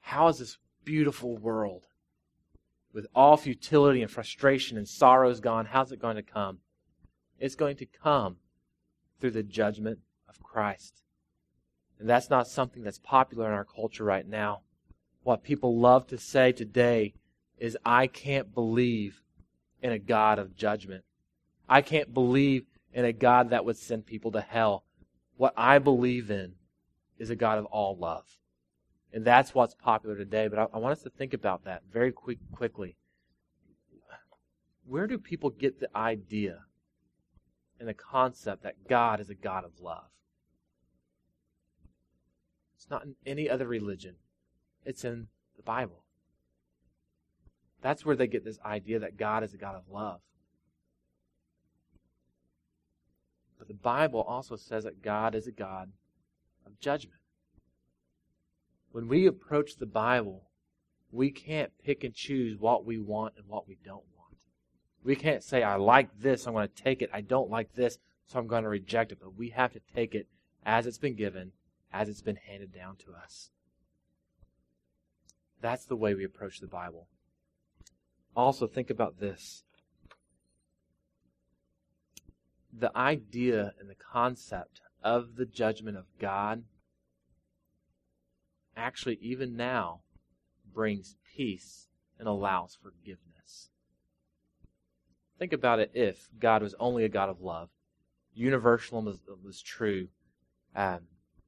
How 0.00 0.28
is 0.28 0.38
this 0.38 0.58
beautiful 0.84 1.38
world, 1.38 1.86
with 2.92 3.06
all 3.14 3.36
futility 3.36 4.02
and 4.02 4.10
frustration 4.10 4.76
and 4.76 4.86
sorrows 4.86 5.40
gone, 5.40 5.66
how's 5.66 5.92
it 5.92 6.00
going 6.00 6.16
to 6.16 6.22
come? 6.22 6.58
It's 7.38 7.54
going 7.54 7.76
to 7.78 7.86
come 7.86 8.36
through 9.20 9.32
the 9.32 9.42
judgment 9.42 10.00
of 10.28 10.42
Christ. 10.42 11.03
And 11.98 12.08
that's 12.08 12.30
not 12.30 12.48
something 12.48 12.82
that's 12.82 12.98
popular 12.98 13.46
in 13.46 13.52
our 13.52 13.64
culture 13.64 14.04
right 14.04 14.26
now. 14.26 14.60
What 15.22 15.42
people 15.42 15.78
love 15.78 16.06
to 16.08 16.18
say 16.18 16.52
today 16.52 17.14
is, 17.58 17.78
I 17.84 18.06
can't 18.06 18.54
believe 18.54 19.22
in 19.82 19.92
a 19.92 19.98
God 19.98 20.38
of 20.38 20.56
judgment. 20.56 21.04
I 21.68 21.80
can't 21.80 22.12
believe 22.12 22.66
in 22.92 23.04
a 23.04 23.12
God 23.12 23.50
that 23.50 23.64
would 23.64 23.76
send 23.76 24.06
people 24.06 24.32
to 24.32 24.40
hell. 24.40 24.84
What 25.36 25.54
I 25.56 25.78
believe 25.78 26.30
in 26.30 26.54
is 27.18 27.30
a 27.30 27.36
God 27.36 27.58
of 27.58 27.64
all 27.66 27.96
love. 27.96 28.24
And 29.12 29.24
that's 29.24 29.54
what's 29.54 29.74
popular 29.74 30.16
today. 30.16 30.48
But 30.48 30.58
I, 30.58 30.66
I 30.74 30.78
want 30.78 30.92
us 30.92 31.02
to 31.04 31.10
think 31.10 31.32
about 31.32 31.64
that 31.64 31.82
very 31.92 32.12
quick, 32.12 32.38
quickly. 32.52 32.96
Where 34.86 35.06
do 35.06 35.16
people 35.16 35.50
get 35.50 35.80
the 35.80 35.88
idea 35.96 36.58
and 37.78 37.88
the 37.88 37.94
concept 37.94 38.62
that 38.64 38.88
God 38.88 39.20
is 39.20 39.30
a 39.30 39.34
God 39.34 39.64
of 39.64 39.80
love? 39.80 40.04
It's 42.84 42.90
not 42.90 43.04
in 43.04 43.14
any 43.24 43.48
other 43.48 43.66
religion. 43.66 44.16
It's 44.84 45.04
in 45.04 45.28
the 45.56 45.62
Bible. 45.62 46.04
That's 47.80 48.04
where 48.04 48.14
they 48.14 48.26
get 48.26 48.44
this 48.44 48.58
idea 48.62 48.98
that 48.98 49.16
God 49.16 49.42
is 49.42 49.54
a 49.54 49.56
God 49.56 49.74
of 49.74 49.88
love. 49.90 50.20
But 53.58 53.68
the 53.68 53.74
Bible 53.74 54.20
also 54.20 54.56
says 54.56 54.84
that 54.84 55.00
God 55.00 55.34
is 55.34 55.46
a 55.46 55.50
God 55.50 55.92
of 56.66 56.78
judgment. 56.78 57.20
When 58.92 59.08
we 59.08 59.26
approach 59.26 59.76
the 59.76 59.86
Bible, 59.86 60.42
we 61.10 61.30
can't 61.30 61.72
pick 61.82 62.04
and 62.04 62.12
choose 62.12 62.58
what 62.58 62.84
we 62.84 62.98
want 62.98 63.32
and 63.38 63.46
what 63.48 63.66
we 63.66 63.78
don't 63.82 64.04
want. 64.14 64.36
We 65.02 65.16
can't 65.16 65.42
say, 65.42 65.62
I 65.62 65.76
like 65.76 66.10
this, 66.20 66.46
I'm 66.46 66.52
going 66.52 66.68
to 66.68 66.82
take 66.82 67.00
it. 67.00 67.08
I 67.14 67.22
don't 67.22 67.48
like 67.48 67.72
this, 67.72 67.98
so 68.26 68.38
I'm 68.38 68.46
going 68.46 68.64
to 68.64 68.68
reject 68.68 69.10
it. 69.10 69.20
But 69.22 69.38
we 69.38 69.48
have 69.50 69.72
to 69.72 69.80
take 69.94 70.14
it 70.14 70.28
as 70.66 70.86
it's 70.86 70.98
been 70.98 71.16
given 71.16 71.52
as 71.94 72.08
it's 72.08 72.20
been 72.20 72.36
handed 72.36 72.74
down 72.74 72.96
to 72.96 73.12
us. 73.14 73.50
That's 75.62 75.86
the 75.86 75.96
way 75.96 76.14
we 76.14 76.24
approach 76.24 76.58
the 76.58 76.66
Bible. 76.66 77.06
Also, 78.36 78.66
think 78.66 78.90
about 78.90 79.20
this. 79.20 79.62
The 82.76 82.94
idea 82.98 83.72
and 83.78 83.88
the 83.88 83.94
concept 83.94 84.80
of 85.04 85.36
the 85.36 85.46
judgment 85.46 85.96
of 85.96 86.06
God 86.18 86.64
actually, 88.76 89.18
even 89.22 89.56
now, 89.56 90.00
brings 90.74 91.14
peace 91.36 91.86
and 92.18 92.26
allows 92.26 92.76
forgiveness. 92.82 93.70
Think 95.38 95.52
about 95.52 95.78
it 95.78 95.92
if 95.94 96.28
God 96.40 96.60
was 96.60 96.74
only 96.80 97.04
a 97.04 97.08
God 97.08 97.28
of 97.28 97.40
love, 97.40 97.68
universalism 98.34 99.04
was, 99.04 99.20
was 99.44 99.62
true, 99.62 100.08
um, 100.74 101.02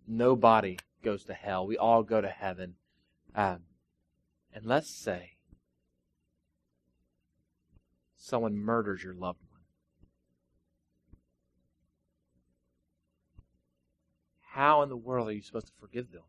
nobody 0.06 0.78
goes 1.02 1.24
to 1.24 1.34
hell. 1.34 1.66
We 1.66 1.76
all 1.76 2.02
go 2.02 2.20
to 2.20 2.28
heaven. 2.28 2.74
Um, 3.34 3.60
and 4.52 4.64
let's 4.64 4.90
say 4.90 5.32
someone 8.16 8.56
murders 8.56 9.02
your 9.02 9.14
loved 9.14 9.40
one. 9.50 9.60
How 14.40 14.82
in 14.82 14.88
the 14.88 14.96
world 14.96 15.28
are 15.28 15.32
you 15.32 15.42
supposed 15.42 15.66
to 15.66 15.72
forgive 15.78 16.12
them? 16.12 16.22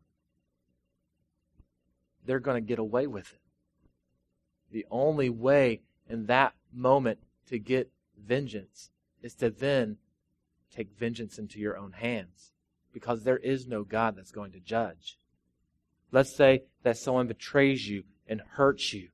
They're 2.26 2.40
going 2.40 2.62
to 2.62 2.66
get 2.66 2.78
away 2.78 3.06
with 3.06 3.32
it. 3.32 3.40
The 4.70 4.84
only 4.90 5.30
way 5.30 5.80
in 6.08 6.26
that 6.26 6.52
moment 6.70 7.20
to 7.46 7.58
get 7.58 7.90
vengeance 8.22 8.90
is 9.22 9.34
to 9.36 9.48
then 9.48 9.96
take 10.70 10.90
vengeance 10.98 11.38
into 11.38 11.58
your 11.58 11.78
own 11.78 11.92
hands 11.92 12.52
because 12.98 13.22
there 13.22 13.38
is 13.38 13.68
no 13.68 13.84
God 13.84 14.16
that's 14.16 14.32
going 14.32 14.50
to 14.50 14.58
judge. 14.58 15.16
Let's 16.10 16.34
say 16.34 16.64
that 16.82 16.98
someone 16.98 17.28
betrays 17.28 17.88
you 17.88 18.02
and 18.26 18.40
hurts 18.40 18.92
you. 18.92 19.10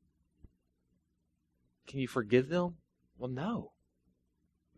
Can 1.87 2.01
you 2.01 2.09
forgive 2.09 2.49
them? 2.49 2.77
Well, 3.19 3.31
no. 3.31 3.73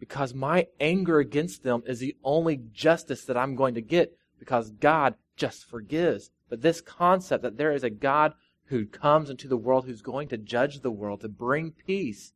Because 0.01 0.35
my 0.35 0.67
anger 0.81 1.21
against 1.21 1.63
them 1.63 1.85
is 1.87 2.01
the 2.01 2.17
only 2.25 2.57
justice 2.73 3.25
that 3.27 3.37
I'm 3.37 3.55
going 3.55 3.75
to 3.75 3.81
get 3.81 4.19
because 4.41 4.71
God 4.71 5.15
just 5.37 5.65
forgives. 5.65 6.33
But 6.49 6.63
this 6.63 6.81
concept 6.81 7.45
that 7.45 7.59
there 7.59 7.73
is 7.73 7.85
a 7.85 7.91
God 7.91 8.35
who 8.65 8.87
comes 8.87 9.31
into 9.31 9.47
the 9.47 9.57
world 9.57 9.87
who's 9.87 10.03
going 10.03 10.27
to 10.29 10.37
judge 10.37 10.81
the 10.81 10.91
world 10.91 11.21
to 11.21 11.29
bring 11.29 11.71
peace 11.71 12.33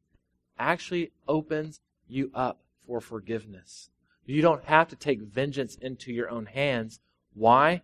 actually 0.57 1.11
opens 1.27 1.81
you 2.07 2.31
up 2.33 2.61
for 2.87 3.01
forgiveness. 3.01 3.91
You 4.31 4.43
don't 4.43 4.65
have 4.65 4.89
to 4.89 4.97
take 4.97 5.21
vengeance 5.21 5.75
into 5.75 6.13
your 6.13 6.31
own 6.31 6.47
hands. 6.47 7.01
Why? 7.35 7.83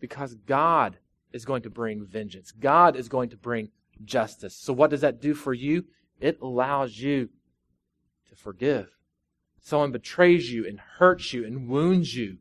Because 0.00 0.34
God 0.34 0.98
is 1.32 1.44
going 1.44 1.62
to 1.62 1.70
bring 1.70 2.04
vengeance. 2.04 2.50
God 2.50 2.96
is 2.96 3.08
going 3.08 3.28
to 3.30 3.36
bring 3.36 3.70
justice. 4.04 4.56
So, 4.56 4.72
what 4.72 4.90
does 4.90 5.02
that 5.02 5.20
do 5.20 5.34
for 5.34 5.52
you? 5.52 5.84
It 6.20 6.38
allows 6.40 6.98
you 6.98 7.28
to 8.28 8.36
forgive. 8.36 8.88
Someone 9.60 9.92
betrays 9.92 10.50
you 10.50 10.66
and 10.66 10.80
hurts 10.80 11.32
you 11.32 11.44
and 11.44 11.68
wounds 11.68 12.16
you. 12.16 12.38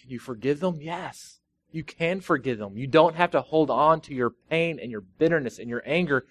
Can 0.00 0.10
you 0.10 0.18
forgive 0.18 0.60
them? 0.60 0.78
Yes. 0.80 1.40
You 1.72 1.82
can 1.82 2.20
forgive 2.20 2.58
them. 2.58 2.76
You 2.76 2.86
don't 2.86 3.16
have 3.16 3.32
to 3.32 3.40
hold 3.40 3.70
on 3.70 4.00
to 4.02 4.14
your 4.14 4.30
pain 4.30 4.78
and 4.80 4.90
your 4.90 5.00
bitterness 5.00 5.58
and 5.58 5.68
your 5.68 5.82
anger 5.84 6.26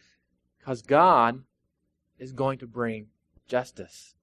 because 0.58 0.82
God 0.82 1.44
is 2.18 2.32
going 2.32 2.60
to 2.60 2.68
bring 2.68 3.08
justice. 3.48 4.16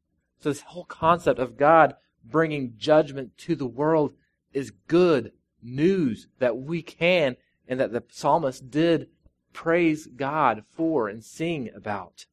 So, 0.42 0.48
this 0.48 0.62
whole 0.62 0.84
concept 0.84 1.38
of 1.38 1.56
God 1.56 1.94
bringing 2.24 2.74
judgment 2.76 3.38
to 3.38 3.54
the 3.54 3.66
world 3.66 4.12
is 4.52 4.72
good 4.88 5.30
news 5.62 6.26
that 6.40 6.56
we 6.56 6.82
can 6.82 7.36
and 7.68 7.78
that 7.78 7.92
the 7.92 8.02
psalmist 8.10 8.68
did 8.68 9.08
praise 9.52 10.08
God 10.08 10.64
for 10.74 11.08
and 11.08 11.22
sing 11.22 11.70
about. 11.72 12.26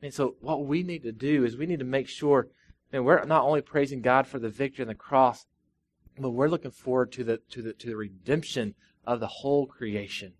And 0.00 0.14
so, 0.14 0.36
what 0.40 0.64
we 0.64 0.82
need 0.82 1.02
to 1.02 1.12
do 1.12 1.44
is 1.44 1.54
we 1.54 1.66
need 1.66 1.80
to 1.80 1.84
make 1.84 2.08
sure 2.08 2.48
that 2.90 3.02
we're 3.02 3.22
not 3.24 3.44
only 3.44 3.60
praising 3.60 4.00
God 4.00 4.26
for 4.26 4.38
the 4.38 4.48
victory 4.48 4.84
on 4.84 4.88
the 4.88 4.94
cross, 4.94 5.44
but 6.18 6.30
we're 6.30 6.48
looking 6.48 6.70
forward 6.70 7.12
to 7.12 7.24
the, 7.24 7.40
to 7.50 7.60
the, 7.60 7.74
to 7.74 7.88
the 7.88 7.96
redemption 7.96 8.74
of 9.06 9.20
the 9.20 9.26
whole 9.26 9.66
creation. 9.66 10.32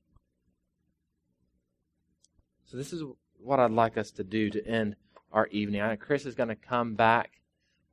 So, 2.65 2.79
this 2.79 2.95
is 2.95 3.03
what 3.37 3.61
I'd 3.61 3.73
like 3.73 3.99
us 3.99 4.11
to 4.13 4.25
do 4.25 4.49
to 4.49 4.67
end 4.67 4.97
our 5.33 5.47
evening. 5.49 5.81
I 5.81 5.97
Chris 5.97 6.27
is 6.27 6.35
going 6.35 6.49
to 6.51 6.57
come 6.57 6.95
back 6.95 7.41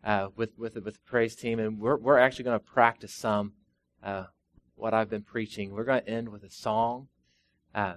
uh, 0.03 0.27
with 0.35 0.57
with 0.57 0.75
with 0.75 0.93
the 0.95 0.99
praise 1.05 1.35
team, 1.35 1.59
and 1.59 1.79
we're 1.79 1.97
we're 1.97 2.17
actually 2.17 2.45
going 2.45 2.59
to 2.59 2.65
practice 2.65 3.13
some 3.13 3.53
uh, 4.03 4.25
what 4.75 4.93
I've 4.93 5.09
been 5.09 5.23
preaching. 5.23 5.71
We're 5.71 5.83
going 5.83 6.03
to 6.03 6.09
end 6.09 6.29
with 6.29 6.43
a 6.43 6.49
song. 6.49 7.07
Uh, 7.73 7.95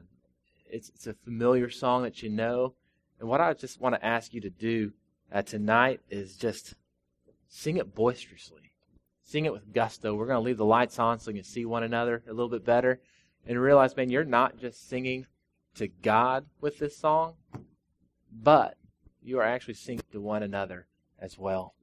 it's 0.66 0.90
it's 0.90 1.06
a 1.06 1.14
familiar 1.14 1.70
song 1.70 2.02
that 2.02 2.22
you 2.22 2.28
know, 2.28 2.74
and 3.20 3.28
what 3.28 3.40
I 3.40 3.52
just 3.54 3.80
want 3.80 3.94
to 3.94 4.04
ask 4.04 4.32
you 4.32 4.40
to 4.42 4.50
do 4.50 4.92
uh, 5.32 5.42
tonight 5.42 6.00
is 6.10 6.36
just 6.36 6.74
sing 7.48 7.76
it 7.76 7.94
boisterously, 7.94 8.72
sing 9.22 9.44
it 9.44 9.52
with 9.52 9.72
gusto. 9.72 10.14
We're 10.14 10.26
going 10.26 10.42
to 10.42 10.46
leave 10.46 10.56
the 10.56 10.64
lights 10.64 10.98
on 10.98 11.18
so 11.18 11.30
you 11.30 11.36
can 11.36 11.44
see 11.44 11.64
one 11.64 11.82
another 11.82 12.22
a 12.26 12.32
little 12.32 12.48
bit 12.48 12.64
better, 12.64 13.00
and 13.46 13.60
realize, 13.60 13.96
man, 13.96 14.10
you're 14.10 14.24
not 14.24 14.58
just 14.58 14.88
singing 14.88 15.26
to 15.74 15.88
God 15.88 16.46
with 16.60 16.78
this 16.78 16.96
song, 16.96 17.34
but 18.30 18.76
you 19.22 19.38
are 19.38 19.44
actually 19.44 19.74
singing 19.74 20.02
to 20.12 20.20
one 20.20 20.42
another 20.42 20.86
as 21.18 21.38
well. 21.38 21.74